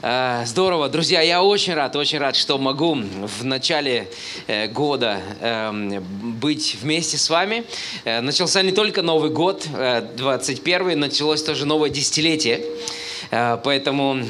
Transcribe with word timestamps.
А, 0.00 0.44
здорово, 0.46 0.88
друзья, 0.88 1.22
я 1.22 1.42
очень 1.42 1.74
рад, 1.74 1.96
очень 1.96 2.18
рад, 2.18 2.36
что 2.36 2.56
могу 2.56 2.94
в 2.94 3.44
начале 3.44 4.08
э, 4.46 4.68
года 4.68 5.20
эм, 5.40 6.00
быть 6.38 6.76
вместе 6.80 7.18
с 7.18 7.28
вами. 7.28 7.64
Э, 8.04 8.20
начался 8.20 8.62
не 8.62 8.70
только 8.70 9.02
Новый 9.02 9.30
год, 9.30 9.66
21 10.16 11.00
началось 11.00 11.42
тоже 11.42 11.66
новое 11.66 11.90
десятилетие. 11.90 12.62
Э, 13.32 13.58
поэтому 13.64 14.22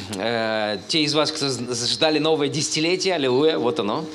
те 0.89 1.02
из 1.02 1.12
вас, 1.12 1.33
кто 1.33 1.51
ждали 1.51 2.19
новое 2.19 2.48
десятилетие, 2.48 3.16
аллилуйя, 3.16 3.59
вот 3.59 3.79
оно. 3.79 4.07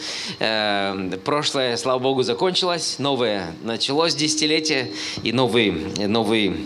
прошлое, 1.23 1.77
слава 1.77 1.99
Богу, 1.99 2.23
закончилось, 2.23 2.95
новое 2.97 3.53
началось 3.61 4.15
десятилетие, 4.15 4.91
и 5.21 5.31
новый, 5.31 5.69
новый 6.07 6.65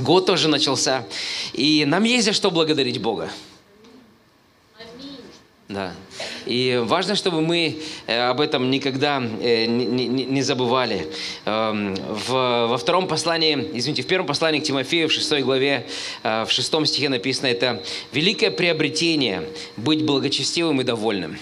год 0.00 0.26
тоже 0.26 0.48
начался. 0.48 1.06
И 1.52 1.84
нам 1.86 2.02
есть 2.02 2.24
за 2.24 2.32
что 2.32 2.50
благодарить 2.50 3.00
Бога. 3.00 3.30
Да. 5.68 5.94
И 6.44 6.78
важно, 6.84 7.14
чтобы 7.14 7.40
мы 7.40 7.80
э, 8.06 8.28
об 8.28 8.42
этом 8.42 8.70
никогда 8.70 9.22
э, 9.40 9.64
не 9.64 10.42
забывали. 10.42 11.08
Эм, 11.46 11.94
во 12.28 12.76
втором 12.76 13.08
послании, 13.08 13.70
извините, 13.72 14.02
в 14.02 14.06
первом 14.06 14.26
послании 14.26 14.60
к 14.60 14.64
Тимофею, 14.64 15.08
в 15.08 15.12
шестой 15.12 15.42
главе, 15.42 15.86
э, 16.22 16.44
в 16.44 16.50
шестом 16.50 16.84
стихе 16.84 17.08
написано 17.08 17.46
это 17.46 17.82
«Великое 18.12 18.50
приобретение– 18.50 19.48
быть 19.78 20.04
благочестивым 20.04 20.82
и 20.82 20.84
довольным». 20.84 21.38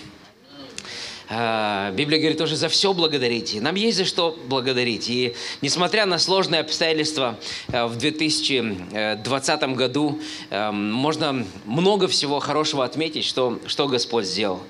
А, 1.35 1.91
Библия 1.93 2.19
говорит 2.19 2.37
тоже 2.37 2.57
за 2.57 2.69
все 2.69 2.93
благодарите. 2.93 3.59
Нам 3.63 3.75
есть 3.75 3.97
за 3.97 4.05
что 4.05 4.39
благодарить. 4.49 5.09
И 5.09 5.35
несмотря 5.63 6.05
на 6.05 6.19
сложные 6.19 6.61
обстоятельства 6.61 7.39
э, 7.69 7.87
в 7.87 7.97
2020 7.97 9.63
году, 9.75 10.21
эм, 10.51 10.93
можно 10.93 11.47
много 11.65 12.07
всего 12.09 12.39
хорошего 12.39 12.85
отметить, 12.85 13.25
что, 13.25 13.59
что 13.67 13.89
Господь 13.89 14.27
сделал. 14.27 14.61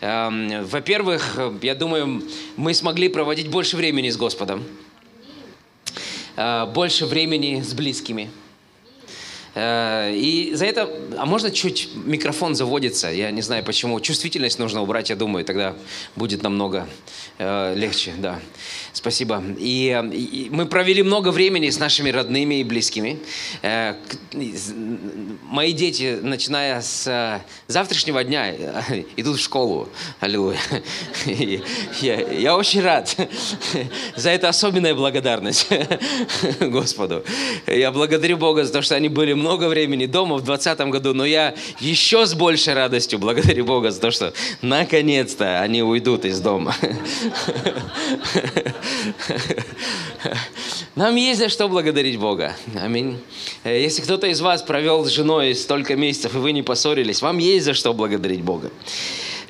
Во-первых, 0.00 1.38
я 1.62 1.74
думаю, 1.74 2.22
мы 2.56 2.74
смогли 2.74 3.08
проводить 3.08 3.48
больше 3.48 3.76
времени 3.76 4.10
с 4.10 4.16
Господом, 4.16 4.64
больше 6.36 7.06
времени 7.06 7.62
с 7.62 7.72
близкими– 7.72 8.30
и 9.56 10.50
за 10.54 10.66
это, 10.66 10.90
а 11.16 11.26
можно 11.26 11.50
чуть 11.50 11.90
микрофон 11.94 12.54
заводится, 12.54 13.08
я 13.08 13.30
не 13.30 13.42
знаю 13.42 13.64
почему, 13.64 14.00
чувствительность 14.00 14.58
нужно 14.58 14.82
убрать, 14.82 15.10
я 15.10 15.16
думаю, 15.16 15.44
тогда 15.44 15.76
будет 16.16 16.42
намного 16.42 16.88
э, 17.38 17.74
легче, 17.76 18.14
да. 18.18 18.40
Спасибо. 18.94 19.42
И, 19.58 20.48
мы 20.52 20.66
провели 20.66 21.02
много 21.02 21.30
времени 21.32 21.68
с 21.68 21.80
нашими 21.80 22.10
родными 22.10 22.60
и 22.60 22.64
близкими. 22.64 23.18
Э, 23.60 23.96
мои 25.42 25.72
дети, 25.72 26.20
начиная 26.22 26.80
с 26.80 27.04
э, 27.08 27.40
завтрашнего 27.66 28.22
дня, 28.22 28.54
э, 28.54 29.02
идут 29.16 29.38
в 29.38 29.42
школу. 29.42 29.88
Аллилуйя. 30.20 30.60
Я, 32.00 32.20
я 32.20 32.56
очень 32.56 32.82
рад. 32.82 33.16
За 34.16 34.30
это 34.30 34.48
особенная 34.48 34.94
благодарность 34.94 35.66
Господу. 36.60 37.24
Я 37.66 37.90
благодарю 37.90 38.36
Бога 38.36 38.64
за 38.64 38.72
то, 38.72 38.82
что 38.82 38.94
они 38.94 39.08
были 39.08 39.32
много 39.44 39.68
времени 39.68 40.06
дома 40.06 40.36
в 40.36 40.42
2020 40.42 40.88
году, 40.88 41.12
но 41.12 41.26
я 41.26 41.54
еще 41.78 42.24
с 42.24 42.32
большей 42.32 42.72
радостью 42.72 43.18
благодарю 43.18 43.66
Бога 43.66 43.90
за 43.90 44.00
то, 44.00 44.10
что 44.10 44.32
наконец-то 44.62 45.60
они 45.60 45.82
уйдут 45.82 46.24
из 46.24 46.40
дома. 46.40 46.74
Нам 50.96 51.16
есть 51.16 51.40
за 51.40 51.50
что 51.50 51.68
благодарить 51.68 52.18
Бога. 52.18 52.56
Аминь. 52.74 53.18
Э, 53.64 53.78
если 53.78 54.00
кто-то 54.00 54.28
из 54.28 54.40
вас 54.40 54.62
провел 54.62 55.04
с 55.04 55.10
женой 55.10 55.54
столько 55.54 55.94
месяцев, 55.94 56.34
и 56.34 56.38
вы 56.38 56.52
не 56.52 56.62
поссорились, 56.62 57.20
вам 57.20 57.36
есть 57.36 57.66
за 57.66 57.74
что 57.74 57.92
благодарить 57.92 58.40
Бога. 58.40 58.70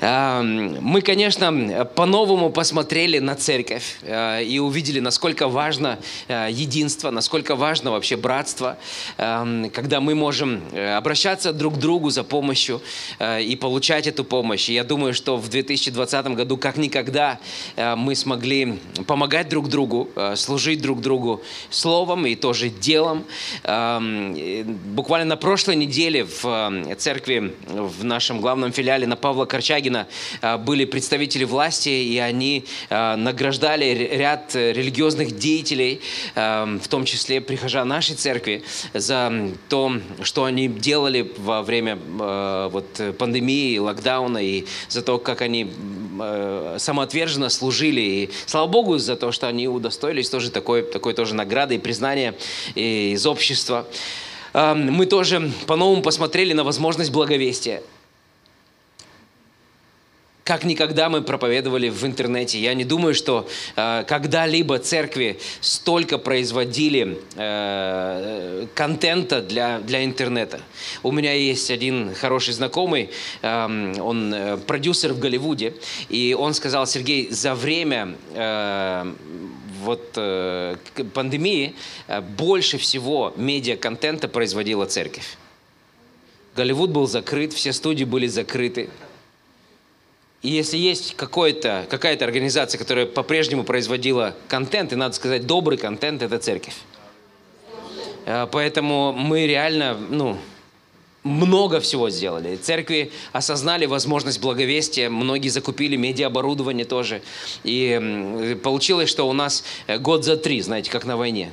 Мы, 0.01 1.03
конечно, 1.03 1.85
по-новому 1.95 2.51
посмотрели 2.51 3.19
на 3.19 3.35
церковь 3.35 3.99
э, 4.03 4.45
и 4.45 4.59
увидели, 4.59 5.01
насколько 5.01 5.49
важно 5.49 5.99
э, 6.29 6.49
единство, 6.51 7.11
насколько 7.11 7.55
важно 7.55 7.91
вообще 7.91 8.17
братство, 8.17 8.77
когда 9.17 10.01
мы 10.01 10.15
можем 10.15 10.63
э, 10.73 10.95
обращаться 10.95 11.53
друг 11.53 11.75
к 11.75 11.79
другу 11.79 12.11
за 12.11 12.25
помощью 12.25 12.81
и 13.21 13.57
получать 13.61 14.07
эту 14.07 14.25
помощь. 14.25 14.69
И 14.69 14.75
я 14.75 14.85
думаю, 14.85 15.15
что 15.15 15.37
в 15.37 15.49
2020 15.49 16.27
году 16.29 16.57
как 16.57 16.77
никогда 16.77 17.39
мы 17.77 18.15
смогли 18.15 18.79
помогать 19.07 19.49
друг 19.49 19.69
другу, 19.69 20.09
служить 20.37 20.81
друг 20.81 21.01
другу 21.01 21.43
словом 21.71 22.27
и 22.27 22.35
тоже 22.35 22.69
делом. 22.69 23.25
Буквально 23.63 25.27
на 25.27 25.37
прошлой 25.37 25.77
неделе 25.77 26.25
в 26.25 26.95
церкви 26.99 27.55
в 27.67 28.05
нашем 28.05 28.41
главном 28.41 28.73
филиале 28.73 29.07
на 29.07 29.17
Павла 29.17 29.45
Корчагина 29.85 30.07
а, 30.41 30.59
были 30.59 30.85
представители 30.85 31.45
власти, 31.45 31.89
и 31.89 32.19
они 32.19 32.65
а, 32.91 33.17
награждали 33.17 34.09
ряд 34.13 34.55
религиозных 34.55 35.37
деятелей, 35.37 36.01
а, 36.35 36.79
в 36.83 36.89
том 36.89 37.05
числе 37.05 37.41
прихожан 37.41 37.89
нашей 37.89 38.17
церкви, 38.17 38.63
за 38.95 39.51
то, 39.69 39.93
что 40.23 40.45
они 40.45 40.69
делали 40.69 41.31
во 41.39 41.63
время 41.63 41.97
вот, 41.97 43.01
пандемии, 43.19 43.79
локдауна, 43.79 44.39
и 44.39 44.65
за 44.89 45.03
то, 45.03 45.19
как 45.19 45.43
они 45.43 45.71
самоотверженно 46.79 47.49
служили. 47.49 48.01
И 48.01 48.31
слава 48.47 48.67
Богу 48.67 48.99
за 48.99 49.17
то, 49.17 49.33
что 49.33 49.49
они 49.49 49.69
удостоились 49.69 50.31
тоже 50.31 50.51
такой, 50.51 50.83
такой 50.83 51.15
тоже 51.15 51.35
награды 51.35 51.75
и 51.75 51.79
признания 51.79 52.35
из 52.75 53.27
общества. 53.27 53.87
Мы 54.55 55.07
тоже 55.07 55.51
по-новому 55.67 56.03
посмотрели 56.03 56.53
на 56.53 56.65
возможность 56.65 57.11
благовестия 57.11 57.83
как 60.45 60.65
никогда 60.65 61.09
мы 61.09 61.23
проповедовали 61.23 61.89
в 61.89 62.05
интернете. 62.05 62.61
Я 62.61 62.75
не 62.75 62.85
думаю, 62.85 63.15
что 63.15 63.49
э, 63.77 64.05
когда-либо 64.07 64.79
церкви 64.79 65.39
столько 65.61 66.19
производили 66.19 67.19
э, 67.35 68.67
контента 68.75 69.41
для, 69.41 69.79
для 69.79 70.05
интернета. 70.05 70.61
У 71.03 71.13
меня 71.13 71.33
есть 71.33 71.71
один 71.71 72.15
хороший 72.15 72.53
знакомый, 72.53 73.09
э, 73.41 73.95
он 73.99 74.35
э, 74.35 74.59
продюсер 74.59 75.15
в 75.15 75.19
Голливуде, 75.19 75.75
и 76.11 76.37
он 76.39 76.53
сказал, 76.53 76.87
Сергей, 76.87 77.31
за 77.31 77.55
время 77.55 78.15
э, 78.35 79.13
вот 79.83 80.13
э, 80.17 80.77
пандемии 81.15 81.75
э, 82.07 82.21
больше 82.21 82.77
всего 82.77 83.33
медиа-контента 83.37 84.29
производила 84.29 84.85
церковь. 84.85 85.39
Голливуд 86.55 86.91
был 86.91 87.07
закрыт, 87.07 87.55
все 87.55 87.73
студии 87.73 88.05
были 88.05 88.27
закрыты. 88.27 88.91
И 90.45 90.51
если 90.51 90.77
есть 90.77 91.15
какая-то 91.17 91.87
организация, 92.27 92.79
которая 92.79 93.07
по-прежнему 93.07 93.65
производила 93.65 94.37
контент, 94.47 94.93
и 94.93 94.95
надо 94.95 95.15
сказать, 95.15 95.47
добрый 95.47 95.79
контент, 95.79 96.21
это 96.21 96.39
церковь. 96.39 96.77
Э, 98.27 98.47
поэтому 98.53 99.15
мы 99.15 99.47
реально, 99.47 99.97
ну, 100.11 100.37
много 101.23 101.81
всего 101.81 102.11
сделали. 102.11 102.57
Церкви 102.57 103.11
осознали 103.33 103.87
возможность 103.87 104.39
благовестия, 104.39 105.09
многие 105.09 105.49
закупили 105.49 105.97
медиаоборудование 105.97 106.85
тоже. 106.85 107.23
И 107.63 108.59
получилось, 108.63 109.09
что 109.09 109.27
у 109.27 109.33
нас 109.33 109.65
э, 109.87 109.97
год 109.97 110.27
за 110.27 110.37
три, 110.37 110.61
знаете, 110.61 110.91
как 110.91 111.07
на 111.07 111.17
войне 111.17 111.53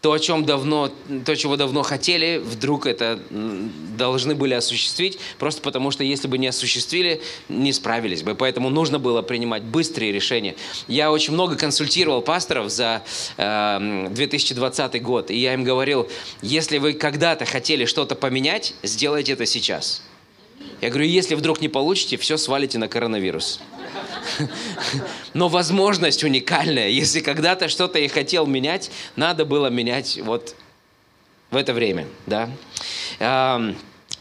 то, 0.00 0.12
о 0.12 0.18
чем 0.18 0.46
давно, 0.46 0.90
то, 1.26 1.36
чего 1.36 1.56
давно 1.56 1.82
хотели, 1.82 2.38
вдруг 2.38 2.86
это 2.86 3.20
должны 3.98 4.34
были 4.34 4.54
осуществить, 4.54 5.18
просто 5.38 5.60
потому 5.60 5.90
что 5.90 6.04
если 6.04 6.26
бы 6.26 6.38
не 6.38 6.46
осуществили, 6.46 7.20
не 7.48 7.72
справились 7.72 8.22
бы. 8.22 8.34
Поэтому 8.34 8.70
нужно 8.70 8.98
было 8.98 9.20
принимать 9.20 9.62
быстрые 9.62 10.10
решения. 10.10 10.56
Я 10.88 11.12
очень 11.12 11.34
много 11.34 11.56
консультировал 11.56 12.22
пасторов 12.22 12.70
за 12.70 13.02
э, 13.36 14.08
2020 14.10 15.02
год, 15.02 15.30
и 15.30 15.36
я 15.36 15.52
им 15.52 15.64
говорил, 15.64 16.08
если 16.40 16.78
вы 16.78 16.94
когда-то 16.94 17.44
хотели 17.44 17.84
что-то 17.84 18.14
поменять, 18.14 18.74
сделайте 18.82 19.32
это 19.32 19.44
сейчас. 19.44 20.02
Я 20.80 20.88
говорю, 20.88 21.06
если 21.06 21.34
вдруг 21.34 21.60
не 21.60 21.68
получите, 21.68 22.16
все 22.16 22.38
свалите 22.38 22.78
на 22.78 22.88
коронавирус. 22.88 23.60
Но 25.34 25.48
возможность 25.48 26.24
уникальная. 26.24 26.88
Если 26.88 27.20
когда-то 27.20 27.68
что-то 27.68 27.98
и 27.98 28.08
хотел 28.08 28.46
менять, 28.46 28.90
надо 29.16 29.44
было 29.44 29.68
менять 29.68 30.18
вот 30.22 30.54
в 31.50 31.56
это 31.56 31.72
время. 31.72 32.06
Да? 32.26 32.50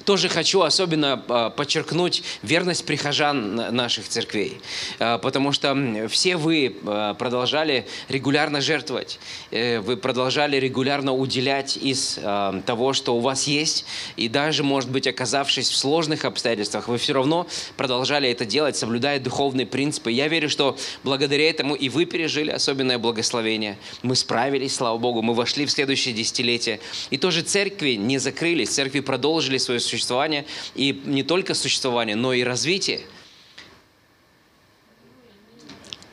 Тоже 0.06 0.30
хочу 0.30 0.62
особенно 0.62 1.24
а, 1.28 1.50
подчеркнуть 1.50 2.24
верность 2.42 2.86
прихожан 2.86 3.56
наших 3.76 4.08
церквей, 4.08 4.60
а, 5.00 5.18
потому 5.18 5.52
что 5.52 6.08
все 6.10 6.38
вы 6.38 6.76
а, 6.86 7.14
продолжали 7.14 7.86
регулярно 8.08 8.62
жертвовать, 8.62 9.20
э, 9.52 9.80
вы 9.80 9.98
продолжали 9.98 10.58
регулярно 10.58 11.14
уделять 11.14 11.78
из 11.78 12.20
того, 12.66 12.94
что 12.94 13.16
у 13.16 13.20
вас 13.20 13.48
есть, 13.48 13.86
и 14.16 14.28
даже, 14.28 14.64
может 14.64 14.90
быть, 14.90 15.08
оказавшись 15.08 15.70
в 15.70 15.76
сложных 15.76 16.26
обстоятельствах, 16.26 16.88
вы 16.88 16.98
все 16.98 17.14
равно 17.14 17.48
продолжали 17.78 18.30
это 18.30 18.46
делать, 18.46 18.76
соблюдая 18.76 19.20
духовные 19.20 19.66
принципы. 19.66 20.12
Я 20.12 20.28
верю, 20.28 20.50
что 20.50 20.78
благодаря 21.04 21.50
этому 21.50 21.76
и 21.76 21.90
вы 21.90 22.06
пережили 22.06 22.52
особенное 22.52 22.98
благословение. 22.98 23.78
Мы 24.04 24.16
справились, 24.16 24.76
слава 24.76 24.98
Богу, 24.98 25.22
мы 25.22 25.34
вошли 25.34 25.66
в 25.66 25.72
следующее 25.72 26.14
десятилетие. 26.14 26.80
И 27.10 27.18
тоже 27.18 27.42
церкви 27.42 27.92
не 27.92 28.18
закрылись, 28.18 28.70
церкви 28.70 29.00
продолжили 29.00 29.58
свое 29.58 29.80
существования, 29.90 30.46
и 30.76 31.02
не 31.06 31.24
только 31.24 31.54
существования, 31.54 32.16
но 32.16 32.34
и 32.34 32.44
развития. 32.44 33.02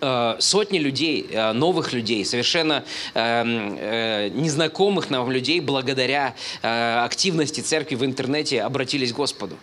Э, 0.01 0.37
сотни 0.39 0.79
людей, 0.79 1.27
э, 1.31 1.53
новых 1.53 1.93
людей, 1.93 2.25
совершенно 2.25 2.85
э, 3.15 4.29
незнакомых 4.29 5.11
нам 5.11 5.31
людей, 5.31 5.61
благодаря 5.61 6.35
активности 6.63 7.61
церкви 7.61 7.95
в 7.95 8.05
интернете 8.05 8.63
обратились 8.63 9.13
к 9.13 9.17
Господу. 9.17 9.57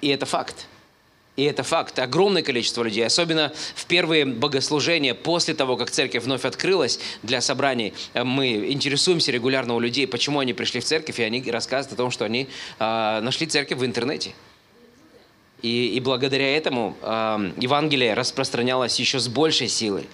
И 0.00 0.08
это 0.08 0.26
факт. 0.26 0.66
И 1.36 1.42
это 1.44 1.64
факт. 1.64 1.98
Огромное 1.98 2.42
количество 2.42 2.84
людей, 2.84 3.04
особенно 3.04 3.52
в 3.74 3.86
первые 3.86 4.24
богослужения, 4.24 5.14
после 5.14 5.54
того, 5.54 5.76
как 5.76 5.90
церковь 5.90 6.22
вновь 6.22 6.44
открылась 6.44 7.00
для 7.22 7.40
собраний, 7.40 7.92
мы 8.14 8.70
интересуемся 8.70 9.32
регулярно 9.32 9.74
у 9.74 9.80
людей, 9.80 10.06
почему 10.06 10.38
они 10.38 10.52
пришли 10.52 10.80
в 10.80 10.84
церковь, 10.84 11.18
и 11.18 11.24
они 11.24 11.42
рассказывают 11.50 11.94
о 11.94 11.96
том, 11.96 12.10
что 12.12 12.24
они 12.24 12.48
нашли 12.78 13.48
церковь 13.48 13.78
в 13.78 13.84
интернете. 13.84 14.32
И, 15.64 15.96
и 15.96 16.00
благодаря 16.00 16.58
этому 16.58 16.94
э, 17.00 17.52
Евангелие 17.56 18.12
распространялось 18.12 19.00
еще 19.00 19.18
с 19.18 19.28
большей 19.28 19.68
силой. 19.68 20.06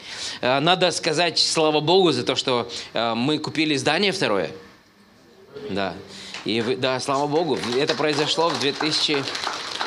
Э, 0.42 0.60
надо 0.60 0.92
сказать 0.92 1.40
слава 1.40 1.80
Богу 1.80 2.12
за 2.12 2.22
то, 2.22 2.36
что 2.36 2.70
э, 2.92 3.14
мы 3.14 3.38
купили 3.38 3.74
здание 3.74 4.12
второе. 4.12 4.52
Да. 5.70 5.94
И 6.44 6.62
да, 6.78 7.00
слава 7.00 7.26
Богу, 7.26 7.58
это 7.76 7.96
произошло 7.96 8.48
в 8.48 8.60
2000 8.60 9.24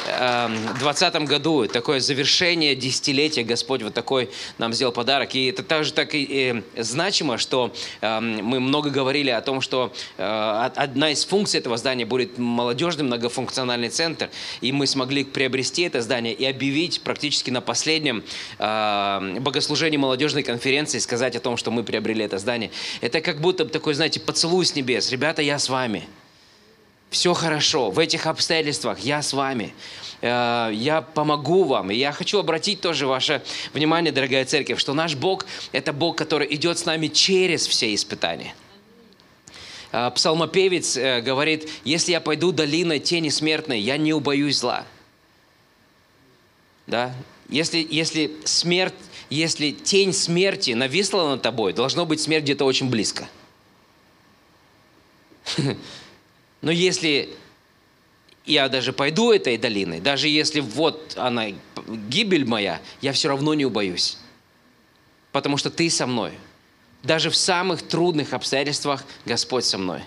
2020 0.05 1.15
году, 1.25 1.67
такое 1.67 2.00
завершение 2.00 2.75
десятилетия, 2.75 3.44
Господь 3.44 3.83
вот 3.83 3.94
такой 3.94 4.29
нам 4.57 4.73
сделал 4.73 4.91
подарок. 4.91 5.35
И 5.35 5.47
это 5.47 5.63
также 5.63 5.94
так 5.94 6.13
и, 6.15 6.23
и 6.29 6.63
значимо, 6.77 7.38
что 7.38 7.73
э, 8.01 8.19
мы 8.19 8.59
много 8.59 8.89
говорили 8.89 9.29
о 9.29 9.41
том, 9.41 9.61
что 9.61 9.94
э, 10.17 10.69
одна 10.75 11.11
из 11.11 11.25
функций 11.25 11.59
этого 11.59 11.77
здания 11.77 12.05
будет 12.05 12.38
молодежный 12.38 13.03
многофункциональный 13.03 13.89
центр. 13.89 14.29
И 14.61 14.71
мы 14.71 14.88
смогли 14.88 15.23
приобрести 15.23 15.83
это 15.83 16.01
здание 16.01 16.33
и 16.33 16.45
объявить 16.45 17.01
практически 17.01 17.49
на 17.49 17.61
последнем 17.61 18.23
э, 18.59 19.38
богослужении 19.39 19.97
молодежной 19.97 20.44
конференции, 20.44 20.99
сказать 20.99 21.35
о 21.35 21.39
том, 21.39 21.57
что 21.57 21.71
мы 21.71 21.83
приобрели 21.83 22.25
это 22.25 22.38
здание. 22.38 22.71
Это 23.01 23.21
как 23.21 23.39
будто 23.39 23.65
такой, 23.65 23.94
знаете, 23.94 24.19
поцелуй 24.19 24.65
с 24.65 24.75
небес. 24.75 25.11
Ребята, 25.11 25.41
я 25.41 25.59
с 25.59 25.69
вами 25.69 26.07
все 27.13 27.33
хорошо, 27.36 27.92
в 27.92 28.00
этих 28.00 28.25
обстоятельствах 28.25 29.00
я 29.00 29.21
с 29.21 29.33
вами, 29.33 29.74
э, 30.21 30.71
я 30.74 31.01
помогу 31.01 31.63
вам. 31.63 31.92
И 31.92 31.95
я 31.95 32.12
хочу 32.12 32.39
обратить 32.39 32.81
тоже 32.81 33.06
ваше 33.06 33.44
внимание, 33.71 34.12
дорогая 34.12 34.45
церковь, 34.45 34.80
что 34.80 34.95
наш 34.95 35.15
Бог– 35.15 35.45
это 35.71 35.94
Бог, 35.94 36.18
который 36.18 36.54
идет 36.56 36.80
с 36.80 36.86
нами 36.86 37.07
через 37.07 37.68
все 37.68 37.94
испытания. 37.94 38.56
Э, 39.92 40.10
псалмопевец 40.13 40.98
э, 40.98 41.21
говорит, 41.21 41.69
если 41.86 42.13
я 42.13 42.19
пойду 42.19 42.51
долиной 42.51 43.00
тени 43.00 43.30
смертной, 43.30 43.80
я 43.80 43.98
не 43.98 44.12
убоюсь 44.12 44.57
зла. 44.57 44.86
Да? 46.88 47.13
Если, 47.48 47.88
если 47.88 48.31
смерть, 48.44 48.95
если 49.30 49.69
тень 49.69 50.13
смерти 50.13 50.71
нависла 50.71 51.30
над 51.30 51.44
тобой, 51.44 51.74
должно 51.74 52.07
быть 52.07 52.21
смерть 52.21 52.44
где-то 52.45 52.66
очень 52.66 52.89
близко. 52.89 53.30
Но 56.63 56.71
если 56.71 57.30
я 58.45 58.69
даже 58.69 58.94
пойду 58.94 59.31
этой 59.31 59.57
долиной, 59.57 60.00
даже 60.00 60.30
если 60.30 60.62
вот 60.62 61.13
она, 61.18 61.48
гибель 62.10 62.45
моя, 62.45 62.81
я 63.01 63.12
все 63.12 63.27
равно 63.27 63.54
не 63.54 63.65
убоюсь. 63.65 64.18
Потому 65.33 65.57
что 65.57 65.69
ты 65.69 65.89
со 65.89 66.07
мной. 66.07 66.31
Даже 67.04 67.30
в 67.30 67.36
самых 67.36 67.81
трудных 67.81 68.33
обстоятельствах 68.33 69.04
Господь 69.25 69.65
со 69.65 69.77
мной. 69.77 70.04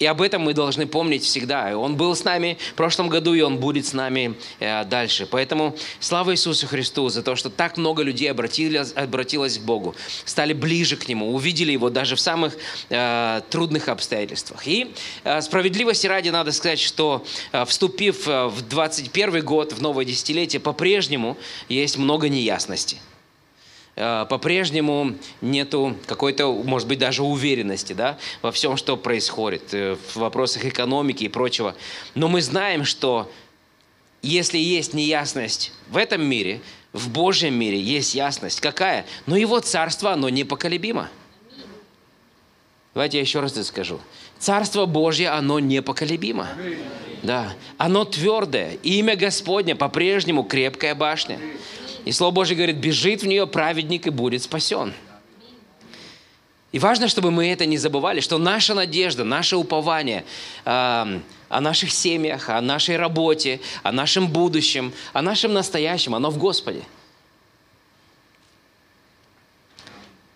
И 0.00 0.06
об 0.06 0.22
этом 0.22 0.40
мы 0.40 0.54
должны 0.54 0.86
помнить 0.86 1.24
всегда. 1.24 1.76
Он 1.76 1.94
был 1.94 2.16
с 2.16 2.24
нами 2.24 2.56
в 2.70 2.74
прошлом 2.74 3.10
году, 3.10 3.34
и 3.34 3.42
Он 3.42 3.58
будет 3.58 3.84
с 3.84 3.92
нами 3.92 4.34
э, 4.58 4.82
дальше. 4.86 5.28
Поэтому 5.30 5.76
слава 6.00 6.32
Иисусу 6.32 6.66
Христу 6.66 7.10
за 7.10 7.22
то, 7.22 7.36
что 7.36 7.50
так 7.50 7.76
много 7.76 8.02
людей 8.02 8.30
обратилось, 8.30 8.94
обратилось 8.96 9.58
к 9.58 9.60
Богу, 9.60 9.94
стали 10.24 10.54
ближе 10.54 10.96
к 10.96 11.06
Нему, 11.06 11.34
увидели 11.34 11.72
Его 11.72 11.90
даже 11.90 12.16
в 12.16 12.20
самых 12.20 12.56
э, 12.88 13.42
трудных 13.50 13.90
обстоятельствах. 13.90 14.66
И 14.66 14.90
э, 15.24 15.42
справедливости 15.42 16.06
ради 16.06 16.30
надо 16.30 16.52
сказать, 16.52 16.80
что 16.80 17.22
э, 17.52 17.66
вступив 17.66 18.26
э, 18.26 18.46
в 18.46 18.62
21 18.62 19.44
год, 19.44 19.74
в 19.74 19.82
новое 19.82 20.06
десятилетие, 20.06 20.60
по-прежнему 20.60 21.36
есть 21.68 21.98
много 21.98 22.30
неясностей. 22.30 23.00
Э, 23.96 24.26
по-прежнему 24.28 25.14
нету 25.40 25.96
какой-то, 26.06 26.52
может 26.52 26.88
быть, 26.88 26.98
даже 26.98 27.22
уверенности 27.22 27.92
да, 27.92 28.18
во 28.42 28.52
всем, 28.52 28.76
что 28.76 28.96
происходит, 28.96 29.74
э, 29.74 29.96
в 29.96 30.16
вопросах 30.16 30.64
экономики 30.64 31.24
и 31.24 31.28
прочего. 31.28 31.74
Но 32.14 32.28
мы 32.28 32.40
знаем, 32.40 32.84
что 32.84 33.30
если 34.22 34.58
есть 34.58 34.94
неясность 34.94 35.72
в 35.88 35.96
этом 35.96 36.24
мире, 36.24 36.60
в 36.92 37.08
Божьем 37.10 37.54
мире 37.54 37.80
есть 37.80 38.14
ясность. 38.14 38.60
Какая? 38.60 39.06
Но 39.26 39.36
Его 39.36 39.60
царство, 39.60 40.12
оно 40.12 40.28
непоколебимо. 40.28 41.08
Давайте 42.94 43.18
я 43.18 43.22
еще 43.22 43.40
раз 43.40 43.52
это 43.52 43.64
скажу. 43.64 44.00
Царство 44.38 44.86
Божье, 44.86 45.28
оно 45.28 45.60
непоколебимо. 45.60 46.48
Да. 47.22 47.52
Оно 47.78 48.04
твердое. 48.04 48.78
Имя 48.82 49.14
Господне 49.14 49.76
по-прежнему 49.76 50.42
крепкая 50.42 50.94
башня. 50.94 51.38
И 52.04 52.12
Слово 52.12 52.30
Божье 52.30 52.56
говорит, 52.56 52.76
бежит 52.76 53.22
в 53.22 53.26
нее 53.26 53.46
праведник 53.46 54.06
и 54.06 54.10
будет 54.10 54.42
спасен. 54.42 54.92
И 56.72 56.78
важно, 56.78 57.08
чтобы 57.08 57.30
мы 57.30 57.48
это 57.48 57.66
не 57.66 57.78
забывали, 57.78 58.20
что 58.20 58.38
наша 58.38 58.74
надежда, 58.74 59.24
наше 59.24 59.56
упование 59.56 60.24
э, 60.64 61.20
о 61.48 61.60
наших 61.60 61.90
семьях, 61.90 62.48
о 62.48 62.60
нашей 62.60 62.96
работе, 62.96 63.60
о 63.82 63.90
нашем 63.90 64.28
будущем, 64.28 64.92
о 65.12 65.20
нашем 65.20 65.52
настоящем, 65.52 66.14
оно 66.14 66.30
в 66.30 66.38
Господе– 66.38 66.82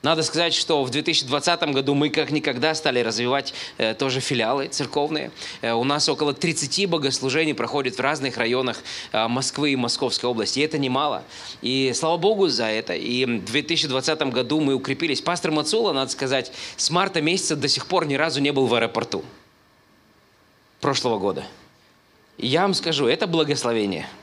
Надо 0.05 0.23
сказать, 0.23 0.53
что 0.53 0.85
в 0.85 0.91
2020 0.91 1.63
году 1.73 1.95
мы 1.95 2.11
как 2.11 2.31
никогда 2.31 2.75
стали 2.75 3.01
развивать 3.01 3.55
э, 3.79 3.95
тоже 3.95 4.21
филиалы 4.21 4.69
церковные. 4.69 5.31
Э, 5.63 5.73
у 5.73 5.83
нас 5.83 6.11
около 6.11 6.35
30 6.35 6.91
богослужений 6.91 7.55
проходит 7.55 7.97
в 7.97 8.01
разных 8.01 8.37
районах 8.37 8.77
э, 9.13 9.29
Москвы 9.29 9.71
и 9.71 9.77
Московской 9.77 10.29
области. 10.29 10.61
И 10.61 10.63
это 10.63 10.77
немало. 10.77 11.25
И 11.63 11.91
слава 11.95 12.19
Богу 12.19 12.49
за 12.49 12.67
это. 12.67 12.93
И 12.93 13.25
в 13.25 13.47
2020 13.47 14.21
году 14.25 14.61
мы 14.61 14.75
укрепились. 14.75 15.23
Пастор 15.23 15.53
Мацула, 15.53 15.95
надо 15.95 16.11
сказать, 16.11 16.53
с 16.77 16.91
марта 16.91 17.23
месяца 17.23 17.57
до 17.57 17.69
сих 17.69 17.87
пор 17.87 18.05
ни 18.05 18.17
разу 18.17 18.43
не 18.43 18.53
был 18.53 18.67
в 18.67 18.75
аэропорту 18.75 19.25
прошлого 20.83 21.19
года. 21.19 21.47
Я 22.37 22.61
вам 22.61 22.75
скажу, 22.75 23.07
это 23.07 23.27
благословение– 23.27 24.07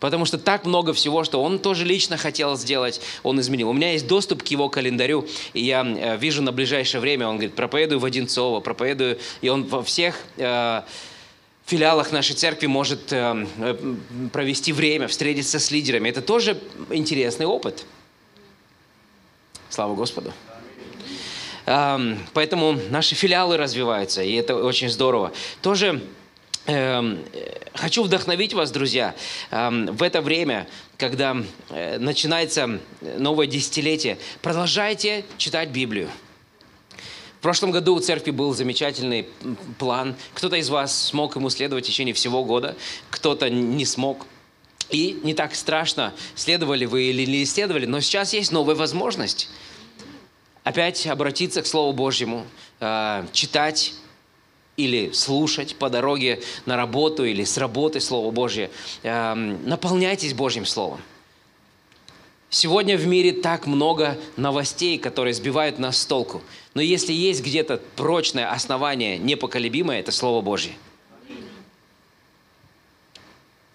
Потому 0.00 0.24
что 0.24 0.38
так 0.38 0.64
много 0.64 0.94
всего, 0.94 1.24
что 1.24 1.42
он 1.42 1.58
тоже 1.58 1.84
лично 1.84 2.16
хотел 2.16 2.56
сделать, 2.56 3.00
он 3.22 3.38
изменил. 3.38 3.68
У 3.68 3.74
меня 3.74 3.92
есть 3.92 4.06
доступ 4.06 4.42
к 4.42 4.46
его 4.48 4.70
календарю, 4.70 5.28
и 5.52 5.62
я 5.62 5.82
э, 5.82 6.16
вижу 6.16 6.42
на 6.42 6.52
ближайшее 6.52 7.02
время, 7.02 7.28
он 7.28 7.36
говорит, 7.36 7.54
проповедую 7.54 8.00
в 8.00 8.04
Одинцово, 8.06 8.60
проповедую, 8.60 9.18
и 9.42 9.50
он 9.50 9.64
во 9.64 9.82
всех 9.82 10.16
э, 10.38 10.82
филиалах 11.66 12.12
нашей 12.12 12.34
церкви 12.34 12.66
может 12.66 13.12
э, 13.12 13.46
э 13.58 13.94
провести 14.32 14.72
время, 14.72 15.06
встретиться 15.06 15.60
с 15.60 15.70
лидерами. 15.70 16.08
Это 16.08 16.22
тоже 16.22 16.58
интересный 16.88 17.46
опыт. 17.46 17.84
Слава 19.68 19.94
Господу. 19.94 20.32
Поэтому 21.66 22.76
наши 22.90 23.14
филиалы 23.14 23.56
развиваются, 23.56 24.22
и 24.22 24.32
это 24.32 24.56
очень 24.56 24.88
здорово. 24.88 25.30
Тоже 25.62 26.02
хочу 26.66 28.02
вдохновить 28.02 28.54
вас, 28.54 28.70
друзья, 28.70 29.14
эм, 29.50 29.86
в 29.86 30.02
это 30.02 30.20
время, 30.20 30.68
когда 30.98 31.36
э, 31.70 31.98
начинается 31.98 32.80
новое 33.00 33.46
десятилетие, 33.46 34.18
продолжайте 34.42 35.24
читать 35.38 35.70
Библию. 35.70 36.10
В 37.40 37.42
прошлом 37.42 37.70
году 37.70 37.94
у 37.94 38.00
церкви 38.00 38.32
был 38.32 38.52
замечательный 38.52 39.26
план. 39.78 40.14
Кто-то 40.34 40.56
из 40.56 40.68
вас 40.68 41.06
смог 41.06 41.36
ему 41.36 41.48
следовать 41.48 41.84
в 41.84 41.88
течение 41.88 42.12
всего 42.12 42.44
года, 42.44 42.76
кто-то 43.08 43.48
не 43.48 43.86
смог. 43.86 44.26
И 44.90 45.18
не 45.22 45.32
так 45.32 45.54
страшно, 45.54 46.12
следовали 46.34 46.84
вы 46.84 47.04
или 47.04 47.24
не 47.24 47.46
следовали, 47.46 47.86
но 47.86 48.00
сейчас 48.00 48.34
есть 48.34 48.52
новая 48.52 48.74
возможность. 48.74 49.48
Опять 50.64 51.06
обратиться 51.06 51.62
к 51.62 51.66
Слову 51.66 51.94
Божьему, 51.94 52.44
э, 52.80 53.24
читать 53.32 53.94
или 54.84 55.12
слушать 55.12 55.76
по 55.76 55.90
дороге 55.90 56.40
на 56.66 56.76
работу 56.76 57.24
или 57.24 57.44
с 57.44 57.58
работы 57.58 58.00
Слово 58.00 58.30
Божье. 58.30 58.70
Эм, 59.02 59.66
наполняйтесь 59.68 60.34
Божьим 60.34 60.66
Словом. 60.66 61.00
Сегодня 62.48 62.96
в 62.96 63.06
мире 63.06 63.32
так 63.32 63.66
много 63.66 64.18
новостей, 64.36 64.98
которые 64.98 65.34
сбивают 65.34 65.78
нас 65.78 65.98
с 65.98 66.06
толку. 66.06 66.42
Но 66.74 66.82
если 66.82 67.12
есть 67.12 67.44
где-то 67.44 67.80
прочное 67.94 68.50
основание, 68.50 69.18
непоколебимое, 69.18 70.00
это 70.00 70.10
Слово 70.10 70.40
Божье. 70.40 70.72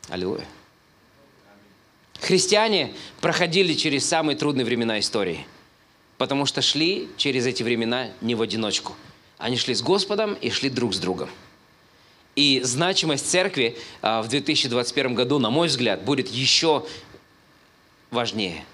Аллилуйя. 0.09 0.45
Христиане 2.19 2.93
проходили 3.21 3.74
через 3.74 4.05
самые 4.05 4.35
трудные 4.35 4.65
времена 4.65 5.00
истории, 5.00 5.45
потому 6.17 6.45
что 6.45 6.62
шли 6.62 7.07
через 7.17 7.45
эти 7.45 7.63
времена 7.63 8.09
не 8.21 8.35
в 8.35 8.41
одиночку– 8.41 8.95
Они 9.45 9.57
шли 9.57 9.75
с 9.75 9.83
Господом 9.83 10.33
и 10.33 10.49
шли 10.49 10.71
друг 10.71 10.95
с 10.95 10.97
другом. 10.97 11.29
И 12.35 12.61
значимость 12.63 13.29
церкви 13.29 13.77
а, 14.01 14.23
в 14.23 14.27
2021 14.27 15.13
году, 15.13 15.37
на 15.37 15.51
мой 15.51 15.67
взгляд, 15.67 16.03
будет 16.03 16.29
еще 16.29 16.83
важнее. 18.09 18.65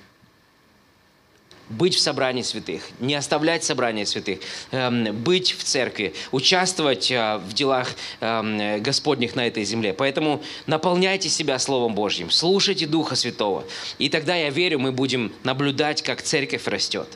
Быть 1.68 1.94
в 1.94 2.00
собрании 2.00 2.42
святых, 2.42 2.84
не 3.02 3.16
оставлять 3.16 3.66
собрание 3.66 4.06
святых, 4.06 4.40
эм, 4.72 5.14
быть 5.14 5.52
в 5.52 5.62
церкви, 5.66 6.14
участвовать 6.32 7.12
а, 7.12 7.40
в 7.40 7.52
делах 7.52 7.90
эм, 8.22 8.82
Господних 8.82 9.36
на 9.36 9.48
этой 9.48 9.66
земле. 9.66 9.92
Поэтому 9.92 10.42
наполняйте 10.68 11.28
себя 11.28 11.60
Словом 11.60 11.96
Божьим, 11.96 12.32
слушайте 12.32 12.88
Духа 12.88 13.18
Святого. 13.18 13.66
И 13.98 14.08
тогда, 14.08 14.38
я 14.38 14.50
верю, 14.50 14.80
мы 14.80 14.94
будем 14.94 15.34
наблюдать, 15.44 16.02
как 16.02 16.22
церковь 16.22 16.66
растет. 16.68 17.10